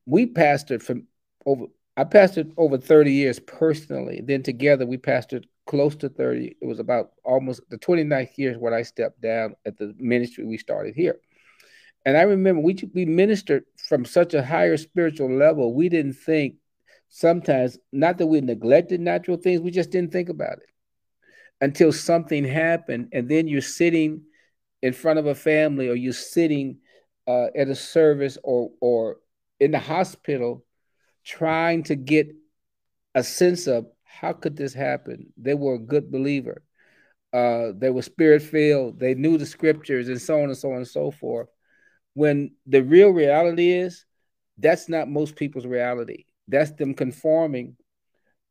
we 0.06 0.24
pastored 0.24 0.82
from 0.82 1.06
over 1.44 1.66
I 1.94 2.04
pastored 2.04 2.50
over 2.56 2.78
30 2.78 3.12
years 3.12 3.38
personally. 3.38 4.22
Then 4.24 4.42
together 4.42 4.86
we 4.86 4.96
pastored 4.96 5.44
close 5.66 5.96
to 5.96 6.08
30. 6.08 6.56
It 6.62 6.66
was 6.66 6.78
about 6.78 7.10
almost 7.24 7.60
the 7.68 7.76
29th 7.76 8.38
year 8.38 8.58
when 8.58 8.72
I 8.72 8.80
stepped 8.82 9.20
down 9.20 9.54
at 9.66 9.76
the 9.76 9.94
ministry 9.98 10.46
we 10.46 10.56
started 10.56 10.94
here. 10.94 11.18
And 12.06 12.16
I 12.16 12.22
remember 12.22 12.62
we 12.62 12.74
we 12.94 13.04
ministered 13.04 13.64
from 13.86 14.06
such 14.06 14.32
a 14.32 14.42
higher 14.42 14.78
spiritual 14.78 15.30
level. 15.30 15.74
We 15.74 15.90
didn't 15.90 16.14
think 16.14 16.54
sometimes, 17.10 17.76
not 17.92 18.16
that 18.16 18.28
we 18.28 18.40
neglected 18.40 19.02
natural 19.02 19.36
things, 19.36 19.60
we 19.60 19.72
just 19.72 19.90
didn't 19.90 20.12
think 20.12 20.30
about 20.30 20.54
it 20.54 20.70
until 21.60 21.92
something 21.92 22.44
happened. 22.44 23.08
And 23.12 23.28
then 23.28 23.48
you're 23.48 23.60
sitting 23.60 24.22
in 24.82 24.92
front 24.92 25.18
of 25.18 25.26
a 25.26 25.34
family 25.34 25.88
or 25.88 25.94
you're 25.94 26.12
sitting 26.12 26.78
uh, 27.26 27.48
at 27.56 27.68
a 27.68 27.74
service 27.74 28.38
or 28.42 28.70
or 28.80 29.18
in 29.60 29.72
the 29.72 29.78
hospital 29.78 30.64
trying 31.24 31.82
to 31.84 31.96
get 31.96 32.28
a 33.14 33.22
sense 33.22 33.66
of 33.66 33.86
how 34.04 34.32
could 34.32 34.56
this 34.56 34.72
happen? 34.72 35.32
They 35.36 35.54
were 35.54 35.74
a 35.74 35.78
good 35.78 36.10
believer. 36.10 36.62
Uh, 37.32 37.72
they 37.76 37.90
were 37.90 38.02
spirit 38.02 38.42
filled. 38.42 38.98
They 38.98 39.14
knew 39.14 39.36
the 39.36 39.46
scriptures 39.46 40.08
and 40.08 40.20
so 40.20 40.42
on 40.42 40.44
and 40.44 40.56
so 40.56 40.70
on 40.70 40.78
and 40.78 40.88
so 40.88 41.10
forth. 41.10 41.48
When 42.14 42.52
the 42.66 42.82
real 42.82 43.10
reality 43.10 43.70
is, 43.70 44.06
that's 44.56 44.88
not 44.88 45.08
most 45.08 45.36
people's 45.36 45.66
reality. 45.66 46.24
That's 46.48 46.72
them 46.72 46.94
conforming 46.94 47.76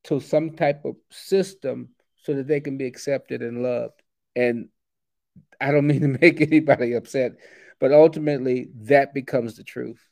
to 0.05 0.19
some 0.19 0.51
type 0.51 0.85
of 0.85 0.95
system 1.09 1.89
so 2.27 2.33
that 2.33 2.47
they 2.47 2.59
can 2.59 2.77
be 2.77 2.85
accepted 2.85 3.41
and 3.41 3.63
loved. 3.63 4.03
And 4.35 4.67
I 5.61 5.71
don't 5.71 5.87
mean 5.87 6.01
to 6.01 6.09
make 6.09 6.41
anybody 6.41 6.93
upset, 6.93 7.37
but 7.79 7.93
ultimately 7.93 8.67
that 8.81 9.13
becomes 9.13 9.55
the 9.55 9.63
truth. 9.63 10.05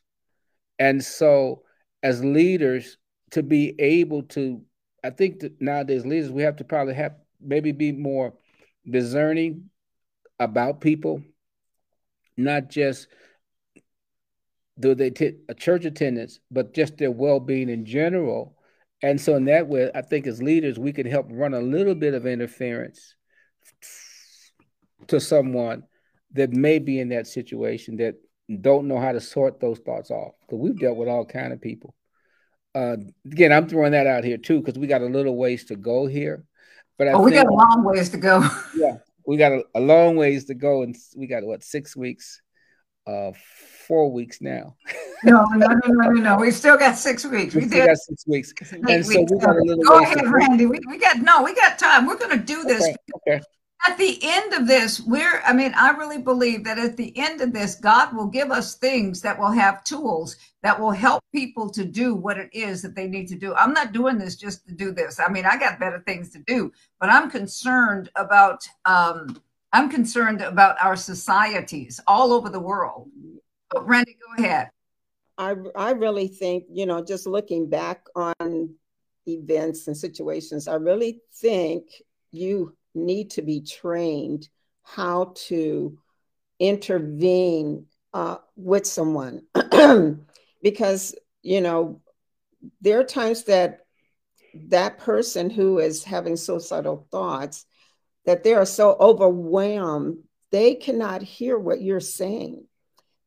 And 0.80 1.04
so, 1.04 1.64
as 2.02 2.24
leaders, 2.24 2.98
to 3.32 3.44
be 3.44 3.76
able 3.80 4.24
to, 4.24 4.62
I 5.04 5.10
think 5.10 5.42
that 5.42 5.62
nowadays 5.62 6.06
leaders, 6.06 6.32
we 6.32 6.44
have 6.44 6.56
to 6.58 6.64
probably 6.64 6.94
have 6.94 7.16
maybe 7.42 7.74
be 7.74 7.92
more 7.92 8.34
discerning 8.90 9.70
about 10.40 10.80
people, 10.80 11.22
not 12.38 12.70
just 12.70 13.08
do 14.80 14.96
they 14.96 15.12
a 15.50 15.54
church 15.54 15.84
attendance, 15.86 16.40
but 16.50 16.74
just 16.74 16.98
their 16.98 17.12
well 17.12 17.40
being 17.42 17.70
in 17.70 17.86
general. 17.86 18.55
And 19.06 19.22
so, 19.22 19.36
in 19.36 19.46
that 19.46 19.68
way, 19.68 19.92
I 19.94 20.02
think 20.02 20.26
as 20.26 20.42
leaders, 20.42 20.80
we 20.80 20.92
can 20.92 21.06
help 21.06 21.28
run 21.30 21.54
a 21.54 21.60
little 21.60 21.94
bit 21.94 22.16
of 22.16 22.26
interference 22.26 23.14
to 25.06 25.20
someone 25.20 25.84
that 26.32 26.52
may 26.52 26.80
be 26.80 27.00
in 27.00 27.10
that 27.10 27.28
situation 27.28 27.98
that 27.98 28.16
don't 28.62 28.88
know 28.88 29.00
how 29.00 29.12
to 29.12 29.22
sort 29.22 29.60
those 29.60 29.78
thoughts 29.78 30.10
off 30.10 30.34
because 30.42 30.60
we've 30.60 30.80
dealt 30.80 30.98
with 30.98 31.08
all 31.08 31.24
kind 31.24 31.54
of 31.54 31.62
people. 31.62 31.94
Uh, 32.74 32.98
again, 33.28 33.54
I'm 33.54 33.70
throwing 33.70 33.92
that 33.92 34.08
out 34.08 34.24
here 34.24 34.38
too 34.38 34.60
because 34.60 34.80
we 34.80 34.88
got 34.88 35.04
a 35.04 35.06
little 35.06 35.38
ways 35.38 35.66
to 35.66 35.76
go 35.76 36.08
here. 36.08 36.44
But 36.98 37.10
I 37.10 37.12
oh, 37.12 37.22
we 37.22 37.30
got 37.32 37.46
a 37.46 37.54
long 37.54 37.84
ways 37.84 38.10
to 38.10 38.18
go. 38.18 38.44
yeah, 38.76 38.98
we 39.28 39.38
got 39.38 39.52
a, 39.52 39.64
a, 39.76 39.82
long 39.82 40.16
ways 40.16 40.46
to 40.46 40.56
go, 40.56 40.82
and 40.82 40.96
we 41.16 41.28
got 41.28 41.44
what 41.44 41.64
six 41.64 41.96
weeks, 41.96 42.42
uh, 43.08 43.32
four 43.88 44.12
weeks 44.12 44.42
now. 44.42 44.76
no, 45.24 45.46
no, 45.54 45.68
no, 45.68 45.80
no, 45.86 46.10
no, 46.10 46.22
no. 46.22 46.38
We 46.38 46.52
still 46.52 46.78
got 46.78 46.98
six 46.98 47.26
weeks. 47.26 47.54
We, 47.54 47.62
we 47.62 47.68
still 47.68 47.86
got 47.86 47.98
six 47.98 48.26
weeks, 48.28 48.54
and 48.72 48.86
weeks. 48.86 49.14
so 49.14 49.22
we 49.22 49.40
got 49.40 49.56
a 49.56 49.62
little. 49.62 49.84
Go 49.84 50.02
ahead, 50.02 50.28
Randy. 50.28 50.66
We, 50.66 50.80
we 50.88 50.98
got 50.98 51.18
no, 51.20 51.44
we 51.44 51.54
got 51.54 51.78
time. 51.78 52.06
We're 52.06 52.18
going 52.18 52.38
to 52.38 52.44
do 52.46 52.64
this. 52.64 52.84
Okay. 52.84 52.98
okay 53.38 53.42
at 53.88 53.98
the 53.98 54.20
end 54.24 54.54
of 54.54 54.68
this, 54.68 55.00
we're, 55.02 55.42
I 55.46 55.54
mean, 55.54 55.74
I 55.76 55.92
really 55.92 56.18
believe 56.18 56.64
that 56.64 56.80
at 56.80 56.98
the 56.98 57.16
end 57.18 57.42
of 57.42 57.54
this, 57.54 57.76
God 57.76 58.16
will 58.16 58.28
give 58.28 58.50
us 58.50 58.76
things 58.76 59.22
that 59.22 59.38
will 59.38 59.52
have 59.52 59.84
tools 59.84 60.38
that 60.64 60.80
will 60.80 60.92
help 60.92 61.24
people 61.32 61.70
to 61.70 61.86
do 61.86 62.16
what 62.16 62.38
it 62.38 62.50
is 62.52 62.82
that 62.82 62.96
they 62.96 63.08
need 63.08 63.28
to 63.28 63.36
do. 63.36 63.54
I'm 63.54 63.74
not 63.74 63.92
doing 63.92 64.18
this 64.18 64.36
just 64.36 64.68
to 64.68 64.74
do 64.74 64.92
this. 64.92 65.20
I 65.20 65.30
mean, 65.30 65.46
I 65.46 65.58
got 65.58 65.80
better 65.80 66.02
things 66.06 66.32
to 66.32 66.40
do, 66.48 66.72
but 67.00 67.10
I'm 67.10 67.30
concerned 67.30 68.10
about, 68.16 68.68
um, 68.86 69.40
I'm 69.76 69.90
concerned 69.90 70.40
about 70.40 70.78
our 70.82 70.96
societies 70.96 72.00
all 72.08 72.32
over 72.32 72.48
the 72.48 72.62
world. 72.62 73.10
But 73.70 73.86
Randy, 73.86 74.16
go 74.38 74.42
ahead. 74.42 74.70
I, 75.38 75.56
I 75.76 75.92
really 75.92 76.30
think, 76.30 76.64
you 76.72 76.86
know, 76.86 77.04
just 77.04 77.28
looking 77.28 77.70
back 77.70 78.06
on 78.16 78.74
events 79.28 79.88
and 79.88 79.98
situations, 79.98 80.70
I 80.70 80.76
really 80.76 81.20
think 81.34 81.90
you 82.32 82.74
need 82.94 83.32
to 83.32 83.42
be 83.42 83.60
trained 83.60 84.48
how 84.84 85.34
to 85.48 85.98
intervene 86.58 87.88
uh, 88.14 88.38
with 88.56 88.88
someone 88.88 89.42
because 90.64 91.14
you 91.42 91.60
know 91.60 92.02
there 92.80 92.98
are 92.98 93.04
times 93.04 93.44
that 93.44 93.82
that 94.54 95.00
person 95.00 95.50
who 95.50 95.80
is 95.80 96.02
having 96.02 96.38
suicidal 96.38 97.06
thoughts 97.12 97.66
that 98.26 98.44
they 98.44 98.54
are 98.54 98.66
so 98.66 98.96
overwhelmed 99.00 100.18
they 100.52 100.76
cannot 100.76 101.22
hear 101.22 101.58
what 101.58 101.82
you're 101.82 102.00
saying 102.00 102.66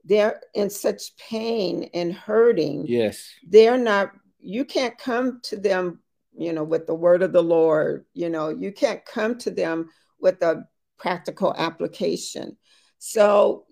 they're 0.05 0.41
in 0.55 0.71
such 0.71 1.17
pain 1.17 1.91
and 1.95 2.13
hurting 2.13 2.87
yes 2.87 3.31
they're 3.49 3.79
not 3.79 4.13
you 4.41 4.65
can't 4.65 4.97
come 4.99 5.41
to 5.43 5.57
them 5.57 6.01
you 6.39 6.53
know, 6.53 6.65
with 6.65 6.87
the 6.87 6.95
word 6.95 7.23
of 7.23 7.33
the 7.33 7.43
Lord. 7.43 8.07
You 8.15 8.31
know, 8.31 8.49
you 8.49 8.73
can't 8.73 9.05
come 9.05 9.37
to 9.39 9.51
them 9.51 9.91
with 10.21 10.41
a 10.43 10.67
practical 10.97 11.55
application. 11.59 12.57
So 13.01 13.67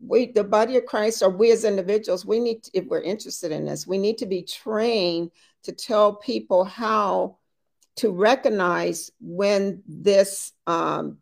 we, 0.00 0.32
the 0.32 0.44
body 0.44 0.76
of 0.76 0.86
Christ, 0.86 1.22
or 1.22 1.30
we 1.30 1.52
as 1.52 1.64
individuals, 1.64 2.26
we 2.26 2.40
need, 2.40 2.64
to, 2.64 2.70
if 2.74 2.86
we're 2.86 3.00
interested 3.00 3.52
in 3.52 3.64
this, 3.64 3.86
we 3.86 3.98
need 3.98 4.18
to 4.18 4.26
be 4.26 4.42
trained 4.42 5.30
to 5.62 5.72
tell 5.72 6.14
people 6.14 6.64
how 6.64 7.37
to 7.98 8.10
recognize 8.10 9.10
when 9.20 9.82
this 9.86 10.52
um, 10.66 11.18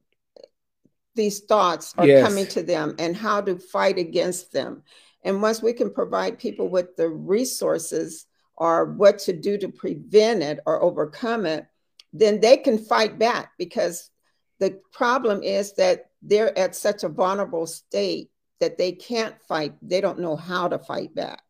these 1.14 1.40
thoughts 1.40 1.94
are 1.96 2.06
yes. 2.06 2.26
coming 2.26 2.46
to 2.46 2.62
them 2.62 2.94
and 2.98 3.16
how 3.16 3.40
to 3.40 3.58
fight 3.58 3.98
against 3.98 4.52
them. 4.52 4.82
And 5.24 5.40
once 5.40 5.62
we 5.62 5.72
can 5.72 5.90
provide 5.90 6.38
people 6.38 6.68
with 6.68 6.94
the 6.96 7.08
resources 7.08 8.26
or 8.54 8.84
what 8.84 9.18
to 9.20 9.32
do 9.32 9.56
to 9.58 9.68
prevent 9.68 10.42
it 10.42 10.60
or 10.66 10.82
overcome 10.82 11.46
it, 11.46 11.66
then 12.12 12.40
they 12.40 12.58
can 12.58 12.78
fight 12.78 13.18
back 13.18 13.52
because 13.58 14.10
the 14.60 14.80
problem 14.92 15.42
is 15.42 15.72
that 15.74 16.10
they're 16.22 16.56
at 16.58 16.76
such 16.76 17.02
a 17.02 17.08
vulnerable 17.08 17.66
state 17.66 18.30
that 18.60 18.78
they 18.78 18.92
can't 18.92 19.40
fight. 19.48 19.74
They 19.82 20.00
don't 20.00 20.20
know 20.20 20.36
how 20.36 20.68
to 20.68 20.78
fight 20.78 21.14
back. 21.14 21.42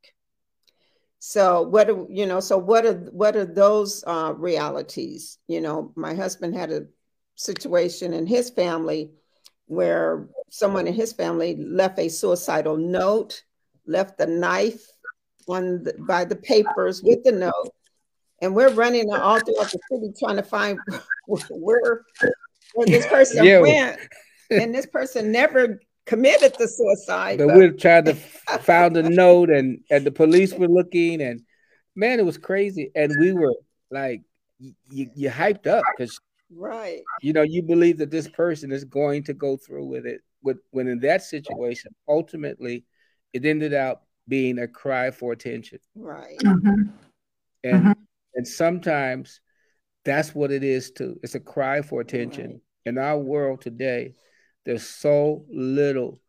So 1.19 1.63
what 1.63 1.89
are, 1.89 2.07
you 2.09 2.27
know? 2.27 2.41
So 2.41 2.59
what 2.59 2.85
are 2.87 2.95
what 2.95 3.37
are 3.37 3.45
those 3.45 4.05
uh, 4.07 4.35
realities? 4.37 5.39
You 5.49 5.61
know, 5.61 5.93
my 5.97 6.15
husband 6.15 6.55
had 6.55 6.71
a 6.71 6.87
situation 7.35 8.13
in 8.13 8.27
his 8.27 8.51
family 8.51 9.13
where 9.67 10.29
someone 10.51 10.87
in 10.87 10.95
his 10.95 11.13
family 11.13 11.57
left 11.57 11.99
a 11.99 12.09
suicidal 12.09 12.77
note, 12.77 13.43
left 13.87 14.19
the 14.19 14.27
knife 14.27 14.87
on 15.49 15.83
the, 15.85 15.95
by 15.99 16.25
the 16.25 16.37
papers 16.37 17.03
with 17.03 17.25
the 17.25 17.33
note, 17.33 17.71
and 18.43 18.55
we're 18.55 18.73
running 18.73 19.13
all 19.13 19.41
throughout 19.41 19.71
the 19.71 19.79
city 19.91 20.13
trying 20.19 20.37
to 20.37 20.43
find 20.43 20.79
where 21.51 22.05
where 22.75 22.87
this 22.87 23.07
person 23.07 23.45
yeah. 23.45 23.61
went, 23.61 23.99
and 24.51 24.75
this 24.75 24.87
person 24.87 25.33
never 25.33 25.81
committed 26.07 26.55
the 26.59 26.69
suicide. 26.69 27.39
But, 27.39 27.49
but 27.49 27.57
we're 27.57 27.73
trying 27.73 28.07
to 28.07 28.15
found 28.61 28.97
a 28.97 29.03
note, 29.03 29.51
and 29.51 29.81
and 29.91 30.07
the 30.07 30.13
police 30.13 30.55
were 30.55 30.69
looking, 30.69 31.21
and 31.21 31.43
man, 31.95 32.19
it 32.19 32.27
was 32.27 32.39
crazy, 32.39 32.91
and 32.95 33.13
we 33.21 33.33
were 33.33 33.55
like, 33.91 34.23
you 34.59 35.11
you 35.15 35.29
hyped 35.29 35.67
up 35.67 35.85
because 35.97 36.19
right, 36.51 37.03
you 37.21 37.33
know, 37.33 37.43
you 37.43 37.63
believe 37.63 37.99
that 37.99 38.11
this 38.11 38.29
person 38.29 38.73
is 38.73 38.85
going 38.85 39.25
to 39.25 39.35
go 39.35 39.57
through 39.57 39.87
with 39.87 40.07
it. 40.07 40.23
With 40.43 40.59
when 40.71 40.89
in 40.89 41.01
that 41.01 41.23
situation, 41.23 41.95
ultimately, 42.09 42.85
it 43.33 43.45
ended 43.45 43.75
up 43.75 44.07
being 44.29 44.59
a 44.59 44.69
cry 44.69 45.11
for 45.11 45.33
attention. 45.33 45.79
Right. 45.95 46.39
Mm-hmm. 46.39 46.83
And 47.65 47.83
mm-hmm. 47.83 47.93
and 48.35 48.47
sometimes 48.47 49.41
that's 50.05 50.35
what 50.35 50.53
it 50.53 50.63
is 50.63 50.93
too. 50.93 51.19
It's 51.23 51.35
a 51.35 51.41
cry 51.41 51.83
for 51.83 52.01
attention. 52.01 52.47
Right. 52.47 52.61
In 52.87 52.99
our 52.99 53.19
world 53.19 53.61
today, 53.61 54.15
there's 54.67 54.87
so 54.87 55.47
little 55.49 56.21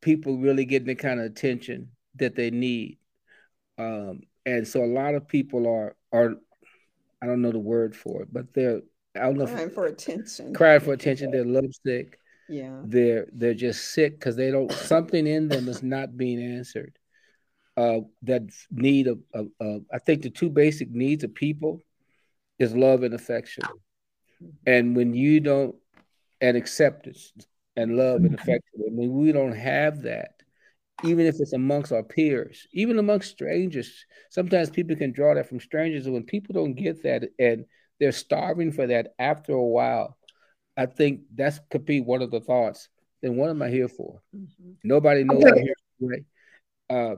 people 0.00 0.36
really 0.36 0.66
getting 0.66 0.86
the 0.86 0.94
kind 0.94 1.18
of 1.18 1.26
attention 1.26 1.88
that 2.16 2.36
they 2.36 2.50
need. 2.50 2.98
Um, 3.78 4.20
and 4.46 4.68
so 4.68 4.84
a 4.84 4.86
lot 4.86 5.14
of 5.14 5.26
people 5.26 5.66
are 5.66 5.96
are 6.12 6.34
I 7.22 7.26
don't 7.26 7.42
know 7.42 7.52
the 7.52 7.58
word 7.58 7.96
for 7.96 8.22
it, 8.22 8.28
but 8.32 8.54
they're 8.54 8.82
I 9.16 9.20
don't 9.20 9.38
know 9.38 9.46
crying 9.46 9.68
if, 9.68 9.74
for 9.74 9.86
attention. 9.86 10.54
Crying 10.54 10.80
for 10.80 10.92
attention. 10.92 11.30
They're 11.30 11.44
lovesick. 11.44 12.18
Yeah. 12.48 12.80
They're 12.84 13.26
they're 13.32 13.54
just 13.54 13.92
sick 13.92 14.18
because 14.18 14.36
they 14.36 14.50
don't 14.50 14.70
something 14.70 15.26
in 15.26 15.48
them 15.48 15.68
is 15.68 15.82
not 15.82 16.16
being 16.16 16.40
answered. 16.40 16.96
Uh, 17.76 18.00
that 18.22 18.42
need 18.70 19.06
of, 19.06 19.20
of, 19.32 19.46
of 19.58 19.82
I 19.92 19.98
think 19.98 20.22
the 20.22 20.28
two 20.28 20.50
basic 20.50 20.90
needs 20.90 21.24
of 21.24 21.34
people 21.34 21.80
is 22.58 22.74
love 22.74 23.04
and 23.04 23.14
affection. 23.14 23.64
And 24.66 24.94
when 24.94 25.14
you 25.14 25.40
don't 25.40 25.76
and 26.42 26.56
acceptance 26.56 27.32
and 27.80 27.96
love 27.96 28.24
and 28.24 28.34
affection, 28.34 28.60
when 28.74 29.12
we 29.12 29.32
don't 29.32 29.56
have 29.56 30.02
that, 30.02 30.34
even 31.02 31.26
if 31.26 31.36
it's 31.40 31.54
amongst 31.54 31.92
our 31.92 32.02
peers, 32.02 32.66
even 32.72 32.98
amongst 32.98 33.30
strangers. 33.30 34.04
Sometimes 34.30 34.70
people 34.70 34.96
can 34.96 35.12
draw 35.12 35.34
that 35.34 35.48
from 35.48 35.60
strangers. 35.60 36.04
And 36.04 36.14
when 36.14 36.24
people 36.24 36.52
don't 36.52 36.74
get 36.74 37.02
that 37.04 37.24
and 37.38 37.64
they're 37.98 38.12
starving 38.12 38.72
for 38.72 38.86
that 38.86 39.14
after 39.18 39.52
a 39.52 39.62
while, 39.62 40.16
I 40.76 40.86
think 40.86 41.22
that 41.36 41.58
could 41.70 41.84
be 41.84 42.00
one 42.00 42.22
of 42.22 42.30
the 42.30 42.40
thoughts. 42.40 42.88
Then 43.22 43.36
what 43.36 43.50
am 43.50 43.62
I 43.62 43.68
here 43.68 43.88
for? 43.88 44.20
Mm-hmm. 44.36 44.72
Nobody 44.84 45.24
knows 45.24 45.42
okay. 45.42 45.50
I'm 45.50 45.62
here 45.62 45.74
anyway. 46.00 46.24
Uh, 46.88 47.16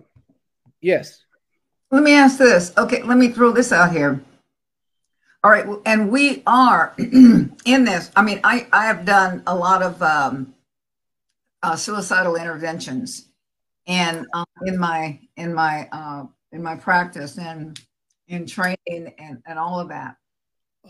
yes. 0.80 1.24
Let 1.90 2.02
me 2.02 2.14
ask 2.14 2.38
this. 2.38 2.72
Okay, 2.76 3.02
let 3.02 3.18
me 3.18 3.28
throw 3.28 3.52
this 3.52 3.72
out 3.72 3.92
here. 3.92 4.22
All 5.44 5.50
right, 5.50 5.66
and 5.86 6.10
we 6.10 6.42
are 6.46 6.94
in 6.98 7.56
this. 7.64 8.10
I 8.14 8.22
mean, 8.22 8.40
I 8.44 8.66
I 8.72 8.86
have 8.86 9.04
done 9.04 9.42
a 9.46 9.54
lot 9.54 9.82
of 9.82 10.00
um, 10.02 10.54
uh, 11.62 11.76
suicidal 11.76 12.36
interventions 12.36 13.28
and 13.86 14.26
um, 14.34 14.46
in 14.66 14.78
my 14.78 15.18
in 15.36 15.52
my 15.52 15.88
uh, 15.90 16.26
in 16.52 16.62
my 16.62 16.76
practice 16.76 17.38
and 17.38 17.80
in 18.28 18.46
training 18.46 19.12
and, 19.18 19.42
and 19.46 19.58
all 19.58 19.80
of 19.80 19.88
that. 19.88 20.16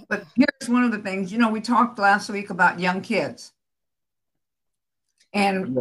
But 0.08 0.24
here's 0.34 0.68
one 0.68 0.84
of 0.84 0.92
the 0.92 0.98
things, 0.98 1.32
you 1.32 1.38
know, 1.38 1.50
we 1.50 1.60
talked 1.60 1.98
last 1.98 2.30
week 2.30 2.50
about 2.50 2.80
young 2.80 3.00
kids. 3.00 3.52
And 5.32 5.78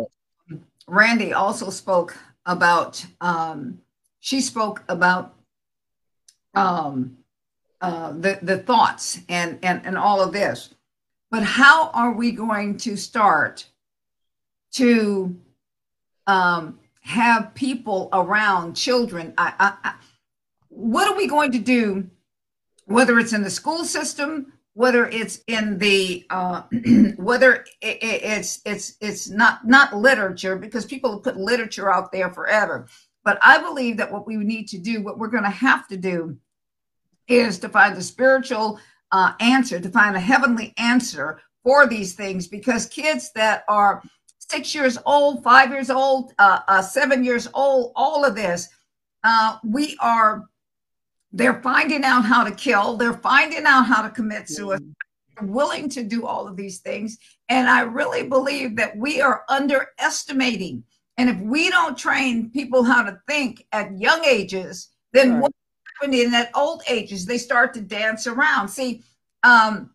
Randy 0.87 1.33
also 1.33 1.69
spoke 1.69 2.17
about, 2.45 3.05
um, 3.19 3.79
she 4.19 4.41
spoke 4.41 4.83
about 4.89 5.35
um, 6.55 7.17
uh, 7.81 8.11
the, 8.13 8.39
the 8.41 8.57
thoughts 8.59 9.19
and, 9.27 9.59
and, 9.63 9.85
and 9.85 9.97
all 9.97 10.21
of 10.21 10.33
this. 10.33 10.73
But 11.29 11.43
how 11.43 11.89
are 11.91 12.13
we 12.13 12.31
going 12.31 12.77
to 12.79 12.95
start 12.95 13.65
to 14.73 15.35
um, 16.27 16.79
have 17.01 17.53
people 17.53 18.09
around 18.13 18.75
children. 18.75 19.33
I, 19.38 19.53
I, 19.59 19.73
I, 19.83 19.93
what 20.69 21.09
are 21.09 21.17
we 21.17 21.27
going 21.27 21.51
to 21.51 21.59
do, 21.59 22.09
whether 22.85 23.19
it's 23.19 23.33
in 23.33 23.43
the 23.43 23.50
school 23.50 23.83
system, 23.83 24.53
whether 24.73 25.07
it's 25.07 25.41
in 25.47 25.77
the 25.77 26.25
uh, 26.29 26.61
whether 27.17 27.65
it, 27.81 27.97
it's 28.01 28.61
it's 28.65 28.95
it's 29.01 29.29
not 29.29 29.67
not 29.67 29.95
literature 29.95 30.55
because 30.55 30.85
people 30.85 31.11
have 31.11 31.23
put 31.23 31.38
literature 31.38 31.91
out 31.91 32.11
there 32.11 32.31
forever. 32.31 32.88
But 33.23 33.38
I 33.43 33.61
believe 33.61 33.97
that 33.97 34.11
what 34.11 34.25
we 34.25 34.38
need 34.38 34.67
to 34.69 34.77
do, 34.77 35.03
what 35.03 35.19
we're 35.19 35.27
going 35.27 35.43
to 35.43 35.50
have 35.50 35.88
to 35.89 35.97
do, 35.97 36.38
is 37.31 37.59
to 37.59 37.69
find 37.69 37.95
the 37.95 38.01
spiritual 38.01 38.79
uh, 39.11 39.33
answer, 39.39 39.79
to 39.79 39.89
find 39.89 40.15
a 40.15 40.19
heavenly 40.19 40.73
answer 40.77 41.39
for 41.63 41.88
these 41.88 42.13
things, 42.13 42.47
because 42.47 42.85
kids 42.88 43.31
that 43.33 43.63
are 43.67 44.01
six 44.39 44.75
years 44.75 44.97
old, 45.05 45.43
five 45.43 45.69
years 45.71 45.89
old, 45.89 46.33
uh, 46.39 46.59
uh, 46.67 46.81
seven 46.81 47.23
years 47.23 47.47
old, 47.53 47.93
all 47.95 48.25
of 48.25 48.35
this, 48.35 48.69
uh, 49.23 49.57
we 49.63 49.95
are, 50.01 50.45
they're 51.31 51.61
finding 51.61 52.03
out 52.03 52.25
how 52.25 52.43
to 52.43 52.51
kill, 52.51 52.97
they're 52.97 53.13
finding 53.13 53.65
out 53.65 53.83
how 53.83 54.01
to 54.01 54.09
commit 54.09 54.50
suicide, 54.50 54.81
mm-hmm. 54.81 55.53
willing 55.53 55.88
to 55.89 56.03
do 56.03 56.25
all 56.25 56.47
of 56.47 56.57
these 56.57 56.79
things. 56.79 57.17
And 57.47 57.69
I 57.69 57.81
really 57.81 58.27
believe 58.27 58.75
that 58.77 58.97
we 58.97 59.21
are 59.21 59.43
underestimating. 59.47 60.83
And 61.17 61.29
if 61.29 61.39
we 61.39 61.69
don't 61.69 61.97
train 61.97 62.50
people 62.50 62.83
how 62.83 63.03
to 63.03 63.19
think 63.27 63.65
at 63.71 63.97
young 64.00 64.23
ages, 64.25 64.89
then 65.13 65.33
right. 65.33 65.41
what's 65.43 65.61
happening 66.01 66.31
that 66.31 66.51
old 66.55 66.84
ages? 66.88 67.25
They 67.25 67.38
start 67.38 67.74
to 67.75 67.81
dance 67.81 68.27
around. 68.27 68.70
See, 68.70 69.03
um, 69.43 69.91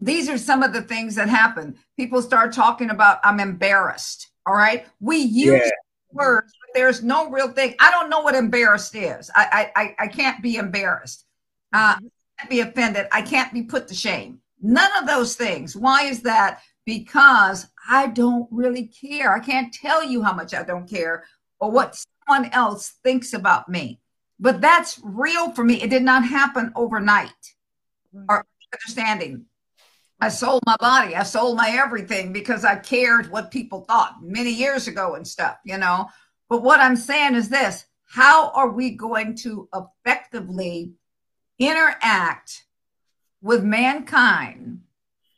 these 0.00 0.28
are 0.28 0.38
some 0.38 0.62
of 0.62 0.72
the 0.72 0.82
things 0.82 1.14
that 1.16 1.28
happen. 1.28 1.76
People 1.96 2.22
start 2.22 2.52
talking 2.52 2.90
about, 2.90 3.20
I'm 3.24 3.40
embarrassed. 3.40 4.28
All 4.46 4.54
right. 4.54 4.86
We 5.00 5.18
use 5.18 5.62
yeah. 5.64 5.70
words, 6.12 6.52
but 6.60 6.74
there's 6.74 7.02
no 7.02 7.30
real 7.30 7.48
thing. 7.48 7.74
I 7.78 7.90
don't 7.90 8.08
know 8.08 8.20
what 8.20 8.34
embarrassed 8.34 8.94
is. 8.94 9.30
I 9.34 9.70
I, 9.76 9.94
I 9.98 10.06
can't 10.08 10.42
be 10.42 10.56
embarrassed. 10.56 11.26
Uh, 11.72 11.96
I 11.98 12.02
can't 12.38 12.50
be 12.50 12.60
offended. 12.60 13.06
I 13.12 13.22
can't 13.22 13.52
be 13.52 13.62
put 13.62 13.86
to 13.88 13.94
shame. 13.94 14.40
None 14.62 14.90
of 15.00 15.06
those 15.06 15.36
things. 15.36 15.76
Why 15.76 16.04
is 16.04 16.22
that? 16.22 16.62
Because 16.86 17.68
I 17.88 18.08
don't 18.08 18.48
really 18.50 18.86
care. 18.86 19.34
I 19.34 19.40
can't 19.40 19.72
tell 19.72 20.02
you 20.02 20.22
how 20.22 20.32
much 20.32 20.54
I 20.54 20.62
don't 20.62 20.88
care 20.88 21.24
or 21.60 21.70
what 21.70 22.02
someone 22.26 22.50
else 22.52 22.94
thinks 23.04 23.34
about 23.34 23.68
me. 23.68 24.00
But 24.40 24.60
that's 24.60 24.98
real 25.04 25.52
for 25.52 25.62
me. 25.62 25.82
It 25.82 25.90
did 25.90 26.02
not 26.02 26.24
happen 26.24 26.72
overnight. 26.74 27.54
Mm. 28.14 28.24
Or 28.28 28.46
understanding 28.72 29.44
I 30.20 30.28
sold 30.28 30.62
my 30.66 30.76
body. 30.78 31.16
I 31.16 31.22
sold 31.22 31.56
my 31.56 31.70
everything 31.70 32.32
because 32.32 32.64
I 32.64 32.76
cared 32.76 33.30
what 33.30 33.50
people 33.50 33.82
thought 33.82 34.16
many 34.22 34.50
years 34.50 34.86
ago 34.86 35.14
and 35.14 35.26
stuff, 35.26 35.56
you 35.64 35.78
know. 35.78 36.08
But 36.48 36.62
what 36.62 36.80
I'm 36.80 36.96
saying 36.96 37.34
is 37.34 37.48
this 37.48 37.86
how 38.04 38.50
are 38.50 38.70
we 38.70 38.90
going 38.90 39.36
to 39.36 39.68
effectively 39.74 40.92
interact 41.58 42.64
with 43.40 43.62
mankind 43.62 44.80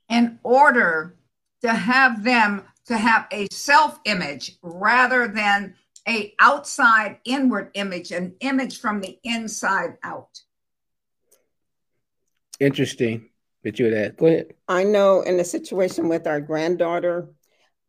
in 0.08 0.38
order 0.42 1.16
to 1.60 1.72
have 1.72 2.24
them 2.24 2.62
to 2.86 2.96
have 2.96 3.26
a 3.30 3.46
self 3.52 4.00
image 4.04 4.56
rather 4.62 5.28
than 5.28 5.74
a 6.08 6.34
outside 6.40 7.18
inward 7.24 7.70
image 7.74 8.10
an 8.10 8.34
image 8.40 8.80
from 8.80 9.00
the 9.00 9.18
inside 9.24 9.96
out 10.02 10.40
interesting 12.60 13.28
that 13.64 13.78
you 13.78 13.92
had 13.92 14.16
Go 14.16 14.26
ahead. 14.26 14.54
I 14.68 14.84
know 14.84 15.22
in 15.22 15.36
the 15.36 15.44
situation 15.44 16.08
with 16.08 16.26
our 16.26 16.40
granddaughter, 16.40 17.28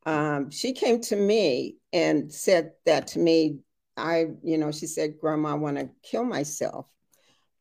um, 0.06 0.52
she 0.52 0.74
came 0.74 1.02
to 1.02 1.16
me 1.16 1.78
and 1.92 2.32
said 2.32 2.72
that 2.86 3.08
to 3.08 3.20
me. 3.20 3.60
I, 3.96 4.28
you 4.44 4.58
know, 4.58 4.72
she 4.72 4.88
said, 4.88 5.20
Grandma, 5.20 5.52
I 5.52 5.54
want 5.56 5.78
to 5.78 5.90
kill 6.02 6.24
myself. 6.24 6.88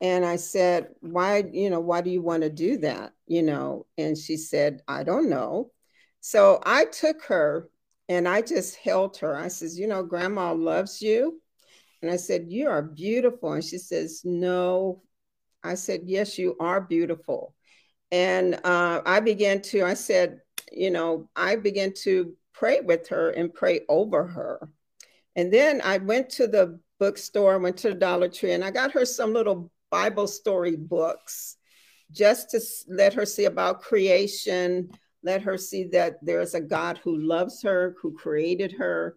And 0.00 0.24
I 0.24 0.36
said, 0.36 0.88
Why, 1.00 1.44
you 1.52 1.70
know, 1.70 1.80
why 1.80 2.00
do 2.00 2.10
you 2.10 2.22
want 2.22 2.42
to 2.42 2.50
do 2.50 2.78
that? 2.78 3.12
You 3.26 3.42
know, 3.42 3.86
and 3.96 4.16
she 4.16 4.36
said, 4.36 4.80
I 4.88 5.04
don't 5.04 5.28
know. 5.28 5.70
So 6.20 6.60
I 6.64 6.86
took 6.86 7.22
her 7.24 7.68
and 8.08 8.28
I 8.28 8.42
just 8.42 8.76
held 8.76 9.16
her. 9.18 9.36
I 9.36 9.48
says, 9.48 9.78
You 9.78 9.86
know, 9.86 10.02
Grandma 10.02 10.52
loves 10.52 11.00
you. 11.00 11.40
And 12.00 12.10
I 12.10 12.16
said, 12.16 12.46
You 12.48 12.68
are 12.68 12.82
beautiful. 12.82 13.52
And 13.52 13.64
she 13.64 13.78
says, 13.78 14.22
No. 14.24 15.02
I 15.62 15.74
said, 15.74 16.02
Yes, 16.04 16.38
you 16.38 16.56
are 16.60 16.80
beautiful. 16.80 17.54
And 18.10 18.56
uh, 18.64 19.00
I 19.06 19.20
began 19.20 19.62
to, 19.62 19.84
I 19.84 19.94
said, 19.94 20.40
you 20.70 20.90
know, 20.90 21.30
I 21.34 21.56
began 21.56 21.94
to 22.02 22.34
pray 22.52 22.80
with 22.80 23.08
her 23.08 23.30
and 23.30 23.52
pray 23.52 23.80
over 23.88 24.26
her. 24.26 24.68
And 25.34 25.52
then 25.52 25.80
I 25.82 25.98
went 25.98 26.28
to 26.30 26.46
the 26.46 26.78
bookstore, 26.98 27.58
went 27.58 27.78
to 27.78 27.88
the 27.88 27.94
Dollar 27.94 28.28
Tree, 28.28 28.52
and 28.52 28.64
I 28.64 28.70
got 28.70 28.92
her 28.92 29.06
some 29.06 29.32
little 29.32 29.70
Bible 29.90 30.26
story 30.26 30.76
books 30.76 31.56
just 32.10 32.50
to 32.50 32.60
let 32.88 33.14
her 33.14 33.24
see 33.24 33.46
about 33.46 33.80
creation, 33.80 34.90
let 35.22 35.42
her 35.42 35.56
see 35.56 35.84
that 35.84 36.18
there's 36.22 36.54
a 36.54 36.60
God 36.60 36.98
who 36.98 37.16
loves 37.18 37.62
her, 37.62 37.96
who 38.00 38.12
created 38.12 38.72
her, 38.72 39.16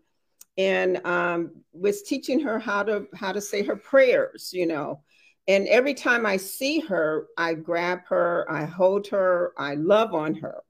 and 0.57 1.05
um, 1.05 1.51
was 1.73 2.03
teaching 2.03 2.39
her 2.39 2.59
how 2.59 2.83
to 2.83 3.07
how 3.15 3.31
to 3.31 3.41
say 3.41 3.63
her 3.63 3.75
prayers, 3.75 4.51
you 4.53 4.65
know, 4.65 5.01
and 5.47 5.67
every 5.67 5.93
time 5.93 6.25
I 6.25 6.37
see 6.37 6.79
her, 6.79 7.27
I 7.37 7.53
grab 7.53 7.99
her, 8.07 8.49
I 8.49 8.65
hold 8.65 9.07
her, 9.07 9.53
I 9.57 9.75
love 9.75 10.13
on 10.13 10.35
her. 10.35 10.63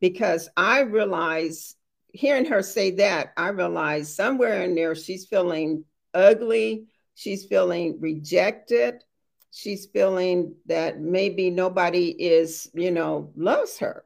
Because 0.00 0.48
I 0.56 0.80
realize, 0.80 1.74
hearing 2.12 2.44
her 2.46 2.62
say 2.62 2.92
that, 2.92 3.32
I 3.36 3.48
realize 3.48 4.14
somewhere 4.14 4.62
in 4.62 4.74
there 4.74 4.94
she's 4.94 5.26
feeling 5.26 5.84
ugly, 6.12 6.86
she's 7.14 7.44
feeling 7.44 7.98
rejected, 8.00 9.02
she's 9.50 9.86
feeling 9.86 10.54
that 10.66 11.00
maybe 11.00 11.50
nobody 11.50 12.10
is, 12.10 12.70
you 12.74 12.92
know, 12.92 13.32
loves 13.34 13.78
her. 13.78 14.04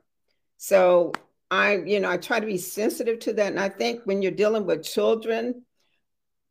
So 0.58 1.12
I, 1.50 1.78
you 1.78 2.00
know, 2.00 2.10
I 2.10 2.18
try 2.18 2.40
to 2.40 2.46
be 2.46 2.58
sensitive 2.58 3.20
to 3.20 3.32
that. 3.34 3.46
And 3.46 3.60
I 3.60 3.70
think 3.70 4.02
when 4.04 4.20
you're 4.20 4.32
dealing 4.32 4.66
with 4.66 4.84
children, 4.84 5.64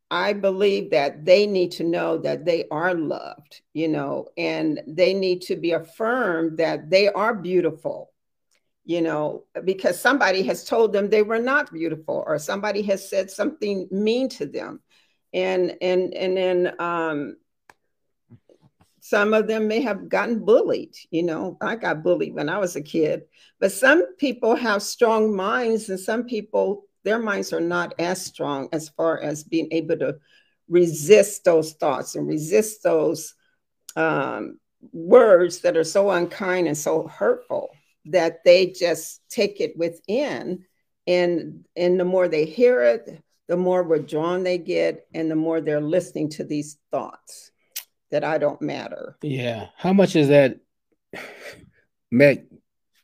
I 0.09 0.33
believe 0.33 0.91
that 0.91 1.25
they 1.25 1.45
need 1.45 1.73
to 1.73 1.83
know 1.83 2.17
that 2.19 2.45
they 2.45 2.65
are 2.71 2.93
loved, 2.93 3.61
you 3.73 3.89
know, 3.89 4.27
and 4.37 4.81
they 4.87 5.13
need 5.13 5.41
to 5.43 5.57
be 5.57 5.73
affirmed 5.73 6.57
that 6.59 6.89
they 6.89 7.09
are 7.09 7.35
beautiful, 7.35 8.13
you 8.85 9.01
know, 9.01 9.43
because 9.65 9.99
somebody 9.99 10.43
has 10.43 10.63
told 10.63 10.93
them 10.93 11.09
they 11.09 11.23
were 11.23 11.39
not 11.39 11.73
beautiful 11.73 12.23
or 12.25 12.39
somebody 12.39 12.81
has 12.83 13.09
said 13.09 13.29
something 13.29 13.89
mean 13.91 14.29
to 14.29 14.45
them. 14.45 14.79
And 15.33 15.75
and 15.81 16.13
and 16.13 16.37
then 16.37 16.73
um 16.79 17.35
some 19.07 19.33
of 19.33 19.47
them 19.47 19.69
may 19.69 19.79
have 19.79 20.09
gotten 20.09 20.43
bullied. 20.43 20.93
You 21.11 21.23
know, 21.23 21.57
I 21.61 21.77
got 21.77 22.03
bullied 22.03 22.33
when 22.33 22.49
I 22.49 22.57
was 22.57 22.75
a 22.75 22.81
kid, 22.81 23.23
but 23.57 23.71
some 23.71 24.15
people 24.17 24.53
have 24.53 24.83
strong 24.83 25.33
minds, 25.33 25.87
and 25.87 25.97
some 25.97 26.25
people, 26.25 26.83
their 27.03 27.17
minds 27.17 27.53
are 27.53 27.61
not 27.61 27.93
as 27.99 28.21
strong 28.25 28.67
as 28.73 28.89
far 28.89 29.21
as 29.21 29.45
being 29.45 29.69
able 29.71 29.97
to 29.99 30.17
resist 30.67 31.45
those 31.45 31.71
thoughts 31.71 32.15
and 32.15 32.27
resist 32.27 32.83
those 32.83 33.33
um, 33.95 34.59
words 34.91 35.61
that 35.61 35.77
are 35.77 35.85
so 35.85 36.11
unkind 36.11 36.67
and 36.67 36.77
so 36.77 37.07
hurtful 37.07 37.69
that 38.03 38.43
they 38.43 38.67
just 38.67 39.21
take 39.29 39.61
it 39.61 39.77
within 39.77 40.65
and 41.07 41.65
and 41.77 41.97
the 41.99 42.05
more 42.05 42.27
they 42.27 42.45
hear 42.45 42.83
it 42.83 43.23
the 43.47 43.57
more 43.57 43.83
withdrawn 43.83 44.43
they 44.43 44.57
get 44.57 45.07
and 45.13 45.31
the 45.31 45.35
more 45.35 45.61
they're 45.61 45.81
listening 45.81 46.29
to 46.29 46.43
these 46.43 46.77
thoughts 46.91 47.51
that 48.11 48.23
i 48.23 48.37
don't 48.37 48.61
matter. 48.61 49.17
Yeah. 49.21 49.67
How 49.75 49.93
much 49.93 50.15
is 50.15 50.29
that 50.29 50.59
Meg, 52.11 52.45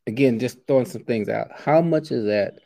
again 0.07 0.39
just 0.39 0.65
throwing 0.67 0.85
some 0.85 1.03
things 1.03 1.29
out. 1.29 1.47
How 1.55 1.81
much 1.81 2.11
is 2.11 2.25
that 2.25 2.59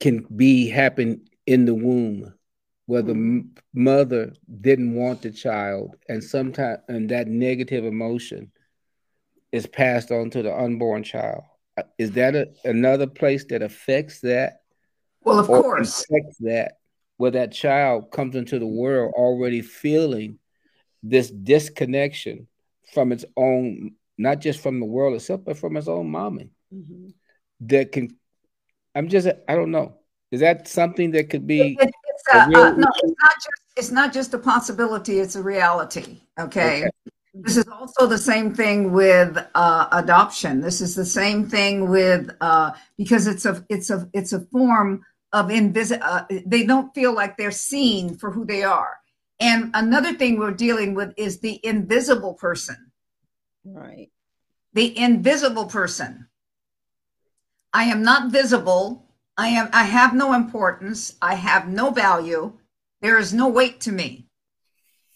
can 0.00 0.26
be 0.34 0.68
happen 0.68 1.24
in 1.46 1.64
the 1.64 1.74
womb 1.74 2.34
where 2.86 3.02
the 3.02 3.44
mother 3.72 4.32
didn't 4.60 4.94
want 4.94 5.22
the 5.22 5.30
child 5.30 5.94
and 6.08 6.22
sometimes 6.22 6.80
and 6.88 7.08
that 7.10 7.28
negative 7.28 7.84
emotion 7.84 8.50
is 9.52 9.66
passed 9.66 10.10
on 10.10 10.30
to 10.30 10.42
the 10.42 10.54
unborn 10.54 11.02
child? 11.02 11.42
Uh, 11.76 11.84
is 11.98 12.12
that 12.12 12.34
a, 12.34 12.48
another 12.64 13.06
place 13.06 13.44
that 13.46 13.62
affects 13.62 14.20
that? 14.20 14.62
Well 15.24 15.38
of 15.38 15.46
course. 15.46 16.04
affects 16.04 16.38
that? 16.40 16.78
Where 17.18 17.30
that 17.30 17.52
child 17.52 18.10
comes 18.10 18.34
into 18.34 18.58
the 18.58 18.66
world 18.66 19.12
already 19.14 19.60
feeling 19.60 20.38
this 21.02 21.30
disconnection 21.30 22.46
from 22.92 23.12
its 23.12 23.24
own 23.36 23.92
not 24.18 24.40
just 24.40 24.60
from 24.60 24.80
the 24.80 24.86
world 24.86 25.14
itself 25.14 25.40
but 25.44 25.56
from 25.56 25.76
its 25.76 25.88
own 25.88 26.10
mommy 26.10 26.50
mm-hmm. 26.72 27.08
that 27.60 27.92
can 27.92 28.14
i'm 28.94 29.08
just 29.08 29.26
i 29.48 29.54
don't 29.54 29.70
know 29.70 29.94
is 30.30 30.40
that 30.40 30.68
something 30.68 31.10
that 31.10 31.28
could 31.30 31.46
be 31.46 31.76
it, 31.80 31.90
it's 32.04 32.34
a, 32.34 32.38
uh, 32.40 32.46
no 32.46 32.88
it's 33.02 33.14
not 33.20 33.34
just 33.34 33.62
it's 33.76 33.90
not 33.90 34.12
just 34.12 34.34
a 34.34 34.38
possibility 34.38 35.18
it's 35.18 35.36
a 35.36 35.42
reality 35.42 36.20
okay, 36.38 36.82
okay. 36.82 36.90
This 37.34 37.56
is 37.56 37.66
also 37.68 38.06
the 38.06 38.18
same 38.18 38.54
thing 38.54 38.92
with 38.92 39.38
uh, 39.54 39.88
adoption. 39.90 40.60
This 40.60 40.82
is 40.82 40.94
the 40.94 41.04
same 41.04 41.48
thing 41.48 41.88
with 41.88 42.30
uh, 42.42 42.72
because 42.98 43.26
it's 43.26 43.46
a 43.46 43.64
it's 43.70 43.88
a 43.88 44.06
it's 44.12 44.34
a 44.34 44.40
form 44.40 45.02
of 45.32 45.50
invisible. 45.50 46.04
Uh, 46.04 46.24
they 46.44 46.66
don't 46.66 46.94
feel 46.94 47.14
like 47.14 47.38
they're 47.38 47.50
seen 47.50 48.16
for 48.16 48.30
who 48.30 48.44
they 48.44 48.64
are. 48.64 48.98
And 49.42 49.72
another 49.74 50.14
thing 50.14 50.38
we're 50.38 50.52
dealing 50.52 50.94
with 50.94 51.14
is 51.16 51.40
the 51.40 51.58
invisible 51.64 52.34
person. 52.34 52.92
Right. 53.64 54.08
The 54.72 54.96
invisible 54.96 55.66
person. 55.66 56.28
I 57.72 57.84
am 57.84 58.04
not 58.04 58.30
visible. 58.30 59.04
I 59.36 59.48
am. 59.48 59.68
I 59.72 59.82
have 59.82 60.14
no 60.14 60.32
importance. 60.32 61.16
I 61.20 61.34
have 61.34 61.66
no 61.66 61.90
value. 61.90 62.52
There 63.00 63.18
is 63.18 63.34
no 63.34 63.48
weight 63.48 63.80
to 63.80 63.90
me. 63.90 64.28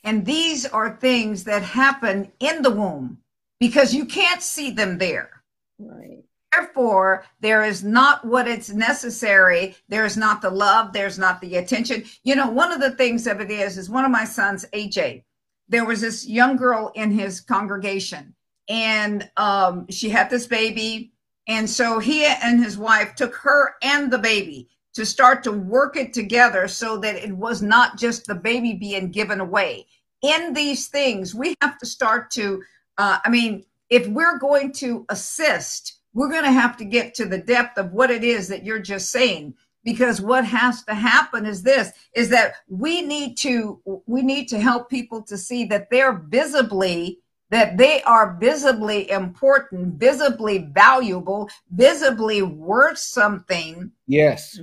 And 0.03 0.27
these 0.27 0.67
are 0.67 0.97
things 0.97 1.45
that 1.45 1.63
happen 1.63 2.33
in 2.41 2.63
the 2.63 2.71
womb 2.71 3.19
because 3.61 3.95
you 3.95 4.07
can't 4.07 4.43
see 4.43 4.73
them 4.73 4.99
there. 4.99 5.43
Right. 5.79 6.25
Therefore, 6.57 7.25
there 7.41 7.65
is 7.65 7.85
not 7.85 8.25
what 8.25 8.49
it's 8.49 8.71
necessary. 8.71 9.77
There's 9.89 10.17
not 10.17 10.41
the 10.41 10.51
love. 10.51 10.93
There's 10.93 11.19
not 11.19 11.41
the 11.41 11.57
attention. 11.57 12.05
You 12.23 12.35
know, 12.35 12.49
one 12.49 12.73
of 12.73 12.81
the 12.81 12.93
things 12.93 13.27
of 13.27 13.41
it 13.41 13.51
is, 13.51 13.77
is 13.77 13.91
one 13.91 14.05
of 14.05 14.11
my 14.11 14.25
sons, 14.25 14.65
AJ, 14.73 15.25
there 15.69 15.85
was 15.85 16.01
this 16.01 16.27
young 16.27 16.57
girl 16.57 16.93
in 16.95 17.11
his 17.11 17.41
congregation 17.41 18.35
and 18.69 19.29
um, 19.37 19.87
she 19.91 20.09
had 20.09 20.31
this 20.31 20.47
baby. 20.47 21.13
And 21.49 21.69
so 21.69 21.99
he 21.99 22.25
and 22.25 22.63
his 22.63 22.79
wife 22.79 23.15
took 23.15 23.35
her 23.37 23.75
and 23.83 24.11
the 24.11 24.19
baby 24.19 24.69
to 24.95 25.05
start 25.05 25.45
to 25.45 25.53
work 25.53 25.97
it 25.97 26.15
together 26.15 26.69
so 26.69 26.97
that 26.99 27.17
it 27.17 27.37
was 27.37 27.61
not 27.61 27.99
just 27.99 28.27
the 28.27 28.35
baby 28.35 28.73
being 28.73 29.11
given 29.11 29.41
away. 29.41 29.87
In 30.23 30.55
these 30.55 30.89
things, 30.89 31.35
we 31.35 31.55
have 31.61 31.79
to 31.79 31.87
start 31.87 32.31
to, 32.33 32.63
uh, 32.97 33.19
I 33.25 33.29
mean, 33.29 33.65
if 33.91 34.09
we're 34.09 34.39
going 34.39 34.73
to 34.75 35.05
assist, 35.11 35.96
we're 36.17 36.31
going 36.31 36.45
to 36.45 36.51
have 36.51 36.79
to 36.79 36.85
get 36.87 37.13
to 37.15 37.27
the 37.27 37.37
depth 37.37 37.77
of 37.77 37.93
what 37.93 38.11
it 38.11 38.25
is 38.25 38.49
that 38.49 38.65
you're 38.65 38.79
just 38.79 39.11
saying 39.11 39.55
because 39.85 40.19
what 40.19 40.47
has 40.47 40.83
to 40.85 40.95
happen 40.95 41.45
is 41.45 41.63
this 41.63 41.93
is 42.15 42.31
that 42.31 42.55
we 42.69 43.03
need 43.03 43.37
to 43.37 43.81
we 44.07 44.23
need 44.23 44.49
to 44.49 44.59
help 44.59 44.89
people 44.89 45.23
to 45.23 45.37
see 45.37 45.67
that 45.67 45.91
they're 45.91 46.15
visibly 46.15 47.21
that 47.51 47.77
they 47.77 48.03
are 48.03 48.37
visibly 48.41 49.09
important, 49.11 50.01
visibly 50.01 50.67
valuable, 50.73 51.49
visibly 51.71 52.43
worth 52.43 52.99
something. 52.99 53.93
Yes. 54.09 54.59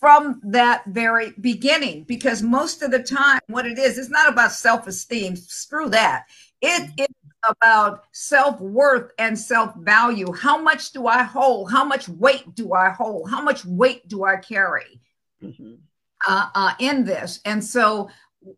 From 0.00 0.40
that 0.44 0.82
very 0.86 1.34
beginning, 1.40 2.02
because 2.04 2.42
most 2.42 2.82
of 2.82 2.90
the 2.90 3.02
time, 3.02 3.40
what 3.46 3.64
it 3.64 3.78
is, 3.78 3.96
it's 3.96 4.10
not 4.10 4.32
about 4.32 4.52
self 4.52 4.86
esteem. 4.86 5.36
Screw 5.36 5.88
that. 5.90 6.24
It 6.60 6.90
is 6.98 7.06
about 7.48 8.04
self 8.12 8.60
worth 8.60 9.12
and 9.18 9.38
self 9.38 9.74
value. 9.76 10.32
How 10.32 10.60
much 10.60 10.92
do 10.92 11.06
I 11.06 11.22
hold? 11.22 11.70
How 11.70 11.84
much 11.84 12.08
weight 12.08 12.54
do 12.54 12.72
I 12.72 12.90
hold? 12.90 13.30
How 13.30 13.42
much 13.42 13.64
weight 13.64 14.06
do 14.08 14.24
I 14.24 14.36
carry 14.36 15.00
mm-hmm. 15.42 15.74
uh, 16.26 16.48
uh, 16.54 16.72
in 16.78 17.04
this? 17.04 17.40
And 17.44 17.62
so 17.62 18.10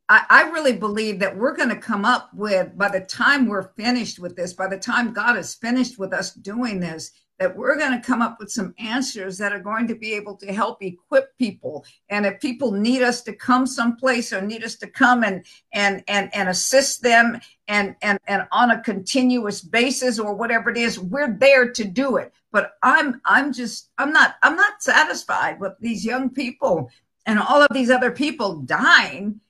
I, 0.09 0.25
I 0.29 0.51
really 0.51 0.77
believe 0.77 1.19
that 1.21 1.37
we're 1.37 1.57
going 1.57 1.69
to 1.69 1.77
come 1.77 2.05
up 2.05 2.31
with, 2.35 2.77
by 2.77 2.89
the 2.89 3.01
time 3.01 3.47
we're 3.47 3.73
finished 3.75 4.19
with 4.19 4.37
this, 4.37 4.53
by 4.53 4.69
the 4.69 4.79
time 4.79 5.13
God 5.13 5.37
is 5.37 5.55
finished 5.55 5.99
with 5.99 6.13
us 6.13 6.33
doing 6.33 6.81
this, 6.81 7.13
that 7.39 7.55
we're 7.55 7.77
going 7.77 7.93
to 7.93 8.07
come 8.07 8.23
up 8.23 8.39
with 8.41 8.51
some 8.51 8.75
answers 8.79 9.37
that 9.39 9.53
are 9.53 9.61
going 9.61 9.87
to 9.89 9.95
be 9.95 10.15
able 10.15 10.37
to 10.37 10.53
help 10.53 10.83
equip 10.83 11.37
people 11.39 11.85
and 12.09 12.25
if 12.27 12.41
people 12.41 12.73
need 12.73 13.03
us 13.03 13.23
to 13.23 13.33
come 13.33 13.67
someplace 13.67 14.33
or 14.33 14.41
need 14.41 14.65
us 14.65 14.77
to 14.77 14.87
come 14.87 15.25
and 15.25 15.45
and 15.73 16.03
and, 16.09 16.35
and 16.35 16.49
assist 16.49 17.03
them 17.03 17.39
and, 17.69 17.95
and 18.03 18.19
and 18.27 18.47
on 18.53 18.71
a 18.71 18.83
continuous 18.83 19.61
basis 19.61 20.19
or 20.19 20.35
whatever 20.35 20.71
it 20.71 20.77
is 20.77 20.99
we're 20.99 21.33
there 21.33 21.71
to 21.71 21.85
do 21.85 22.17
it 22.17 22.33
but 22.53 22.73
i'm 22.83 23.21
i'm 23.25 23.53
just 23.53 23.91
i'm 23.99 24.13
not 24.13 24.37
i'm 24.43 24.57
not 24.57 24.83
satisfied 24.83 25.61
with 25.61 25.73
these 25.81 26.05
young 26.05 26.31
people 26.31 26.91
and 27.27 27.39
all 27.39 27.61
of 27.61 27.69
these 27.73 27.91
other 27.91 28.11
people 28.11 28.61
dying 28.63 29.41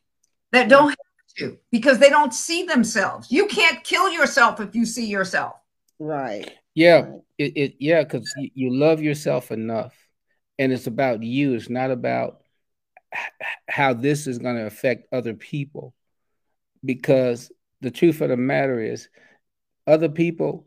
that 0.52 0.68
don't 0.68 0.88
have 0.88 0.96
to 1.38 1.58
because 1.70 1.98
they 1.98 2.08
don't 2.08 2.34
see 2.34 2.64
themselves. 2.64 3.30
You 3.30 3.46
can't 3.46 3.82
kill 3.84 4.10
yourself 4.10 4.60
if 4.60 4.74
you 4.74 4.84
see 4.84 5.06
yourself. 5.06 5.54
Right. 5.98 6.50
Yeah. 6.74 7.12
It, 7.38 7.56
it 7.56 7.76
yeah, 7.78 8.02
because 8.02 8.32
you 8.36 8.74
love 8.74 9.02
yourself 9.02 9.50
enough. 9.50 9.94
And 10.58 10.72
it's 10.72 10.86
about 10.86 11.22
you. 11.22 11.54
It's 11.54 11.68
not 11.68 11.90
about 11.90 12.40
how 13.68 13.92
this 13.92 14.26
is 14.26 14.38
going 14.38 14.56
to 14.56 14.66
affect 14.66 15.12
other 15.12 15.34
people. 15.34 15.94
Because 16.84 17.50
the 17.80 17.90
truth 17.90 18.20
of 18.20 18.30
the 18.30 18.36
matter 18.36 18.80
is, 18.80 19.08
other 19.86 20.08
people 20.08 20.66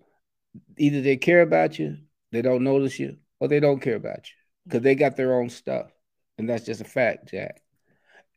either 0.77 1.01
they 1.01 1.17
care 1.17 1.41
about 1.41 1.79
you, 1.79 1.97
they 2.31 2.41
don't 2.41 2.63
notice 2.63 2.99
you, 2.99 3.17
or 3.39 3.47
they 3.47 3.59
don't 3.59 3.81
care 3.81 3.95
about 3.95 4.29
you 4.29 4.35
because 4.65 4.81
they 4.81 4.95
got 4.95 5.15
their 5.15 5.39
own 5.39 5.49
stuff. 5.49 5.91
And 6.37 6.49
that's 6.49 6.65
just 6.65 6.81
a 6.81 6.85
fact, 6.85 7.29
Jack. 7.31 7.61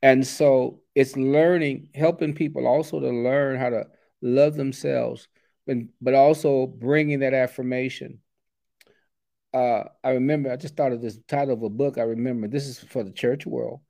And 0.03 0.27
so 0.27 0.81
it's 0.95 1.17
learning, 1.17 1.91
helping 1.95 2.35
people 2.35 2.67
also 2.67 2.99
to 3.01 3.11
learn 3.11 3.59
how 3.59 3.71
to 3.71 3.87
love 4.21 4.55
themselves, 4.55 5.29
but, 5.67 5.77
but 6.01 6.15
also 6.15 6.67
bringing 6.67 7.21
that 7.21 7.35
affirmation. 7.35 8.21
Uh, 9.55 9.85
I 10.03 10.11
remember, 10.11 10.51
I 10.51 10.57
just 10.57 10.77
thought 10.77 10.93
of 10.93 11.03
this 11.03 11.19
title 11.29 11.55
of 11.55 11.63
a 11.63 11.69
book. 11.69 11.99
I 11.99 12.03
remember 12.03 12.49
this 12.49 12.67
is 12.67 12.79
for 12.79 13.05
the 13.05 13.11
church 13.11 13.47
world. 13.47 13.81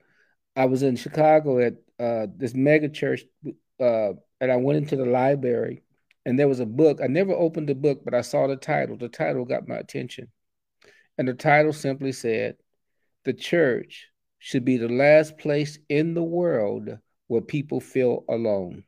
I 0.56 0.66
was 0.66 0.82
in 0.82 0.96
Chicago 0.96 1.60
at 1.60 1.74
uh, 1.98 2.26
this 2.36 2.54
mega 2.54 2.88
church, 2.88 3.22
uh, 3.80 4.12
and 4.40 4.52
I 4.52 4.56
went 4.56 4.78
into 4.78 4.96
the 4.96 5.06
library, 5.06 5.82
and 6.26 6.38
there 6.38 6.48
was 6.48 6.60
a 6.60 6.66
book. 6.66 7.00
I 7.02 7.06
never 7.06 7.32
opened 7.32 7.68
the 7.68 7.74
book, 7.74 8.02
but 8.04 8.14
I 8.14 8.22
saw 8.22 8.46
the 8.46 8.56
title. 8.56 8.96
The 8.96 9.08
title 9.08 9.44
got 9.44 9.68
my 9.68 9.76
attention. 9.76 10.28
And 11.16 11.28
the 11.28 11.34
title 11.34 11.72
simply 11.72 12.12
said, 12.12 12.56
The 13.24 13.32
Church 13.32 14.08
should 14.38 14.64
be 14.64 14.76
the 14.76 14.88
last 14.88 15.38
place 15.38 15.78
in 15.88 16.14
the 16.14 16.22
world 16.22 16.98
where 17.28 17.40
people 17.40 17.80
feel 17.80 18.24
alone. 18.28 18.84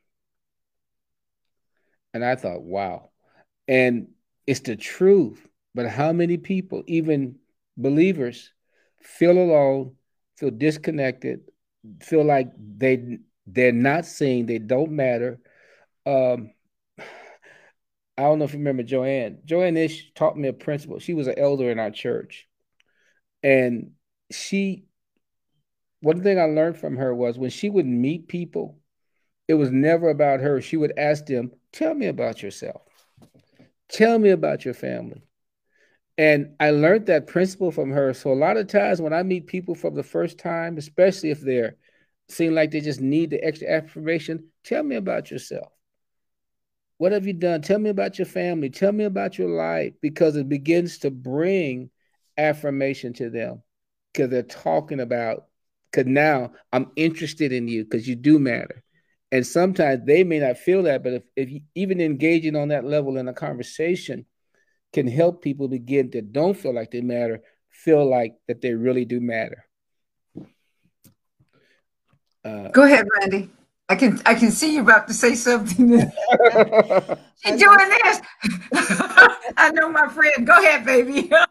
And 2.15 2.23
I 2.23 2.35
thought, 2.35 2.61
wow. 2.61 3.09
And 3.67 4.07
it's 4.47 4.61
the 4.61 4.77
truth. 4.77 5.45
But 5.75 5.89
how 5.89 6.13
many 6.13 6.37
people, 6.37 6.81
even 6.87 7.39
believers, 7.75 8.53
feel 9.01 9.37
alone, 9.37 9.95
feel 10.37 10.49
disconnected, 10.49 11.41
feel 12.01 12.23
like 12.23 12.51
they 12.57 13.17
they're 13.45 13.73
not 13.73 14.05
seen, 14.05 14.45
they 14.45 14.59
don't 14.59 14.93
matter. 14.93 15.41
Um, 16.05 16.51
I 18.17 18.21
don't 18.21 18.39
know 18.39 18.45
if 18.45 18.53
you 18.53 18.59
remember 18.59 18.83
Joanne. 18.83 19.39
Joanne 19.43 19.75
Ish 19.75 20.13
taught 20.13 20.37
me 20.37 20.47
a 20.47 20.53
principle. 20.53 20.99
She 20.99 21.13
was 21.13 21.27
an 21.27 21.37
elder 21.37 21.69
in 21.69 21.79
our 21.79 21.91
church. 21.91 22.47
And 23.43 23.91
she 24.31 24.85
one 25.99 26.23
thing 26.23 26.39
I 26.39 26.45
learned 26.45 26.77
from 26.77 26.95
her 26.95 27.13
was 27.13 27.37
when 27.37 27.49
she 27.49 27.69
would 27.69 27.85
meet 27.85 28.29
people 28.29 28.79
it 29.47 29.53
was 29.55 29.71
never 29.71 30.09
about 30.09 30.39
her. 30.39 30.61
She 30.61 30.77
would 30.77 30.93
ask 30.97 31.25
them, 31.25 31.51
Tell 31.75 31.93
me 31.93 32.07
about 32.07 32.41
yourself. 32.41 32.81
Tell 33.89 34.17
me 34.17 34.29
about 34.29 34.63
your 34.63 34.73
family. 34.73 35.21
And 36.17 36.55
I 36.59 36.71
learned 36.71 37.07
that 37.07 37.27
principle 37.27 37.71
from 37.71 37.91
her. 37.91 38.13
So 38.13 38.31
a 38.31 38.33
lot 38.33 38.55
of 38.55 38.67
times 38.67 39.01
when 39.01 39.11
I 39.11 39.23
meet 39.23 39.47
people 39.47 39.75
for 39.75 39.91
the 39.91 40.01
first 40.01 40.37
time, 40.37 40.77
especially 40.77 41.31
if 41.31 41.41
they're 41.41 41.75
seem 42.29 42.55
like 42.55 42.71
they 42.71 42.79
just 42.79 43.01
need 43.01 43.29
the 43.29 43.43
extra 43.43 43.67
affirmation, 43.67 44.45
tell 44.63 44.83
me 44.83 44.95
about 44.95 45.29
yourself. 45.29 45.67
What 46.97 47.11
have 47.11 47.27
you 47.27 47.33
done? 47.33 47.61
Tell 47.61 47.77
me 47.77 47.89
about 47.89 48.17
your 48.17 48.25
family. 48.25 48.69
Tell 48.69 48.93
me 48.93 49.03
about 49.03 49.37
your 49.37 49.49
life 49.49 49.93
because 50.01 50.37
it 50.37 50.47
begins 50.47 50.99
to 50.99 51.11
bring 51.11 51.89
affirmation 52.37 53.11
to 53.15 53.29
them 53.29 53.61
because 54.13 54.29
they're 54.29 54.43
talking 54.43 55.01
about 55.01 55.47
because 55.91 56.07
now 56.07 56.53
I'm 56.71 56.91
interested 56.95 57.51
in 57.51 57.67
you 57.67 57.83
because 57.83 58.07
you 58.07 58.15
do 58.15 58.39
matter. 58.39 58.81
And 59.31 59.45
sometimes 59.45 60.05
they 60.05 60.23
may 60.23 60.39
not 60.39 60.57
feel 60.57 60.83
that, 60.83 61.03
but 61.03 61.13
if, 61.13 61.23
if 61.35 61.49
you, 61.49 61.61
even 61.73 61.99
engaging 61.99 62.55
on 62.55 62.69
that 62.69 62.85
level 62.85 63.17
in 63.17 63.27
a 63.27 63.33
conversation 63.33 64.25
can 64.93 65.07
help 65.07 65.41
people 65.41 65.67
begin 65.67 66.11
to 66.11 66.21
don't 66.21 66.55
feel 66.55 66.73
like 66.73 66.91
they 66.91 67.01
matter 67.01 67.41
feel 67.75 68.09
like 68.09 68.35
that 68.47 68.61
they 68.61 68.73
really 68.73 69.05
do 69.05 69.19
matter. 69.19 69.65
Uh, 72.43 72.69
Go 72.69 72.83
ahead, 72.83 73.07
Randy. 73.19 73.49
I 73.87 73.95
can 73.95 74.19
I 74.25 74.33
can 74.33 74.49
see 74.49 74.73
you 74.73 74.81
about 74.81 75.07
to 75.07 75.13
say 75.13 75.35
something. 75.35 75.89
She's 77.45 77.61
doing 77.61 77.89
this. 77.89 78.21
I 79.57 79.71
know 79.73 79.89
my 79.89 80.07
friend. 80.07 80.47
Go 80.47 80.57
ahead, 80.59 80.85
baby. 80.85 81.29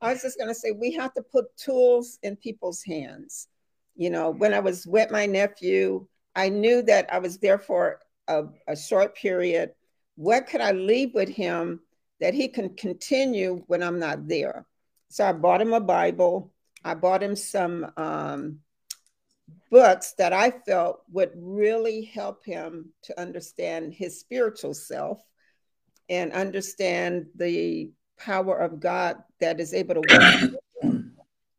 I 0.00 0.12
was 0.12 0.22
just 0.22 0.38
gonna 0.38 0.54
say 0.54 0.70
we 0.70 0.92
have 0.92 1.12
to 1.14 1.22
put 1.22 1.54
tools 1.58 2.18
in 2.22 2.36
people's 2.36 2.82
hands. 2.82 3.48
You 3.96 4.10
know, 4.10 4.30
when 4.30 4.52
I 4.52 4.60
was 4.60 4.86
with 4.86 5.10
my 5.10 5.26
nephew, 5.26 6.06
I 6.34 6.48
knew 6.48 6.82
that 6.82 7.12
I 7.12 7.18
was 7.18 7.38
there 7.38 7.58
for 7.58 8.00
a, 8.28 8.44
a 8.66 8.76
short 8.76 9.16
period. 9.16 9.72
What 10.16 10.46
could 10.46 10.60
I 10.60 10.72
leave 10.72 11.14
with 11.14 11.28
him 11.28 11.80
that 12.20 12.34
he 12.34 12.48
can 12.48 12.74
continue 12.74 13.62
when 13.66 13.82
I'm 13.82 13.98
not 13.98 14.26
there? 14.26 14.66
So 15.08 15.24
I 15.24 15.32
bought 15.32 15.60
him 15.60 15.72
a 15.72 15.80
Bible. 15.80 16.52
I 16.84 16.94
bought 16.94 17.22
him 17.22 17.36
some 17.36 17.90
um, 17.96 18.58
books 19.70 20.14
that 20.18 20.32
I 20.32 20.50
felt 20.50 21.02
would 21.12 21.30
really 21.34 22.02
help 22.02 22.44
him 22.44 22.90
to 23.04 23.20
understand 23.20 23.94
his 23.94 24.20
spiritual 24.20 24.74
self 24.74 25.22
and 26.08 26.32
understand 26.32 27.26
the 27.36 27.92
power 28.18 28.58
of 28.58 28.80
God 28.80 29.16
that 29.40 29.60
is 29.60 29.74
able 29.74 29.94
to 29.94 30.00
work. 30.00 30.60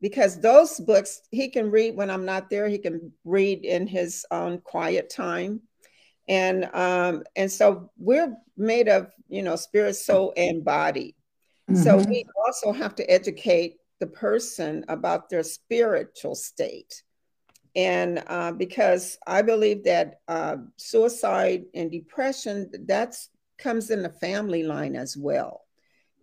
because 0.05 0.39
those 0.39 0.79
books 0.79 1.23
he 1.31 1.49
can 1.49 1.71
read 1.71 1.95
when 1.95 2.11
I'm 2.11 2.25
not 2.25 2.47
there, 2.47 2.67
he 2.67 2.77
can 2.77 3.11
read 3.23 3.65
in 3.65 3.87
his 3.87 4.23
own 4.29 4.59
quiet 4.59 5.09
time. 5.09 5.61
And 6.27 6.69
um, 6.75 7.23
and 7.35 7.51
so 7.51 7.89
we're 7.97 8.37
made 8.55 8.87
of 8.87 9.11
you 9.29 9.41
know 9.41 9.55
spirit, 9.55 9.95
soul, 9.95 10.31
and 10.37 10.63
body. 10.63 11.15
Mm-hmm. 11.67 11.81
So 11.81 11.97
we 11.97 12.23
also 12.45 12.71
have 12.71 12.93
to 12.97 13.09
educate 13.09 13.77
the 13.99 14.05
person 14.05 14.85
about 14.89 15.27
their 15.31 15.41
spiritual 15.41 16.35
state 16.35 17.01
and 17.75 18.23
uh, 18.27 18.51
because 18.51 19.17
I 19.25 19.41
believe 19.41 19.85
that 19.85 20.19
uh, 20.27 20.57
suicide 20.77 21.63
and 21.73 21.89
depression 21.89 22.69
that's 22.85 23.29
comes 23.57 23.89
in 23.89 24.03
the 24.03 24.09
family 24.09 24.61
line 24.61 24.95
as 24.95 25.17
well. 25.17 25.64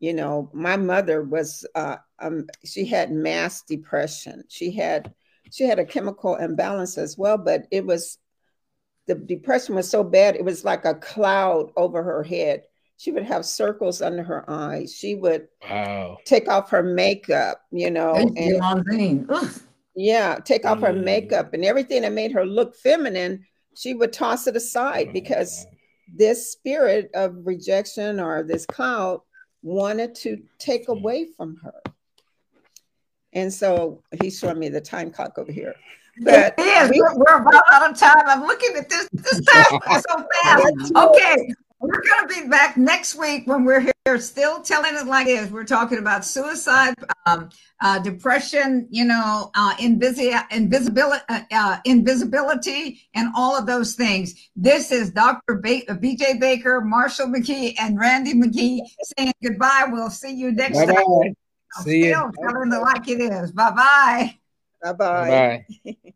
You 0.03 0.13
know, 0.13 0.51
my 0.53 0.77
mother 0.77 1.23
was 1.23 1.65
uh, 1.77 1.99
um, 2.19 2.49
she 2.65 2.85
had 2.85 3.13
mass 3.13 3.63
depression. 3.63 4.43
She 4.49 4.73
had 4.73 5.15
she 5.53 5.63
had 5.63 5.79
a 5.79 5.85
chemical 5.85 6.35
imbalance 6.35 6.99
as 6.99 7.17
well, 7.17 7.39
but 7.39 7.69
it 7.71 7.87
was 7.87 8.19
the 9.07 9.15
depression 9.15 9.77
was 9.77 9.89
so 9.89 10.03
bad 10.03 10.35
it 10.35 10.45
was 10.45 10.65
like 10.65 10.85
a 10.85 10.97
cloud 10.97 11.71
over 11.77 12.03
her 12.03 12.25
head. 12.25 12.65
She 12.97 13.13
would 13.13 13.23
have 13.23 13.47
circles 13.47 14.03
under 14.03 14.25
her 14.25 14.45
eyes. 14.51 14.93
She 14.93 15.15
would 15.15 15.47
wow. 15.63 16.19
take 16.25 16.49
off 16.49 16.71
her 16.71 16.83
makeup, 16.83 17.61
you 17.71 17.93
know. 17.93 18.15
Thank 18.15 18.37
and, 18.37 18.61
yeah, 19.95 20.41
take 20.45 20.65
off 20.65 20.81
her 20.81 20.93
makeup 20.93 21.55
and 21.55 21.65
everything 21.65 22.03
that 22.03 22.13
made 22.13 22.33
her 22.33 22.45
look 22.45 22.75
feminine, 22.75 23.47
she 23.77 23.95
would 23.95 24.13
toss 24.13 24.49
it 24.49 24.57
aside 24.57 25.13
because 25.13 25.65
this 26.13 26.51
spirit 26.51 27.09
of 27.15 27.37
rejection 27.45 28.19
or 28.19 28.43
this 28.43 28.67
cloud 28.67 29.21
wanted 29.63 30.15
to 30.17 30.43
take 30.59 30.89
away 30.89 31.27
from 31.37 31.57
her. 31.57 31.75
And 33.33 33.53
so 33.53 34.03
he's 34.21 34.39
showing 34.39 34.59
me 34.59 34.69
the 34.69 34.81
time 34.81 35.11
clock 35.11 35.39
over 35.39 35.51
here. 35.51 35.75
But 36.21 36.55
it 36.59 36.63
is. 36.63 36.91
We, 36.91 37.01
we're 37.01 37.41
about 37.41 37.65
out 37.71 37.91
of 37.91 37.99
time. 37.99 38.23
I'm 38.27 38.43
looking 38.43 38.77
at 38.77 38.89
this. 38.91 39.09
This 39.13 39.41
time 39.47 39.81
so 40.09 40.27
fast. 40.43 40.93
Okay, 40.95 41.49
we're 41.83 42.01
going 42.01 42.29
to 42.29 42.43
be 42.43 42.49
back 42.49 42.77
next 42.77 43.17
week 43.17 43.45
when 43.47 43.65
we're 43.65 43.81
here 43.81 44.19
still 44.19 44.63
telling 44.63 44.95
it 44.95 45.07
like 45.07 45.27
it 45.27 45.33
is. 45.33 45.51
We're 45.51 45.65
talking 45.65 45.99
about 45.99 46.25
suicide, 46.25 46.95
um, 47.27 47.49
uh, 47.81 47.99
depression, 47.99 48.87
you 48.89 49.05
know, 49.05 49.51
uh, 49.57 49.75
invisi- 49.75 50.41
invisibility, 50.53 51.25
uh, 51.29 51.41
uh 51.51 51.79
invisibility, 51.85 53.01
and 53.17 53.33
all 53.37 53.59
of 53.59 53.67
those 53.67 53.97
things. 53.97 54.49
This 54.55 54.93
is 54.93 55.11
Dr. 55.11 55.57
B- 55.57 55.85
BJ 55.89 56.39
Baker, 56.39 56.81
Marshall 56.83 57.27
McGee, 57.27 57.75
and 57.81 57.99
Randy 57.99 58.35
McGee 58.35 58.81
saying 59.17 59.33
goodbye. 59.43 59.87
We'll 59.89 60.11
see 60.11 60.33
you 60.33 60.53
next 60.53 60.79
Bye-bye. 60.79 60.93
time. 60.93 61.37
See 61.83 62.03
still 62.03 62.27
you. 62.27 62.49
telling 62.49 62.73
it 62.73 62.79
like 62.79 63.09
it 63.09 63.21
is. 63.21 63.51
Bye-bye. 63.51 64.37
Bye-bye. 64.83 65.65
Bye-bye. 65.85 66.12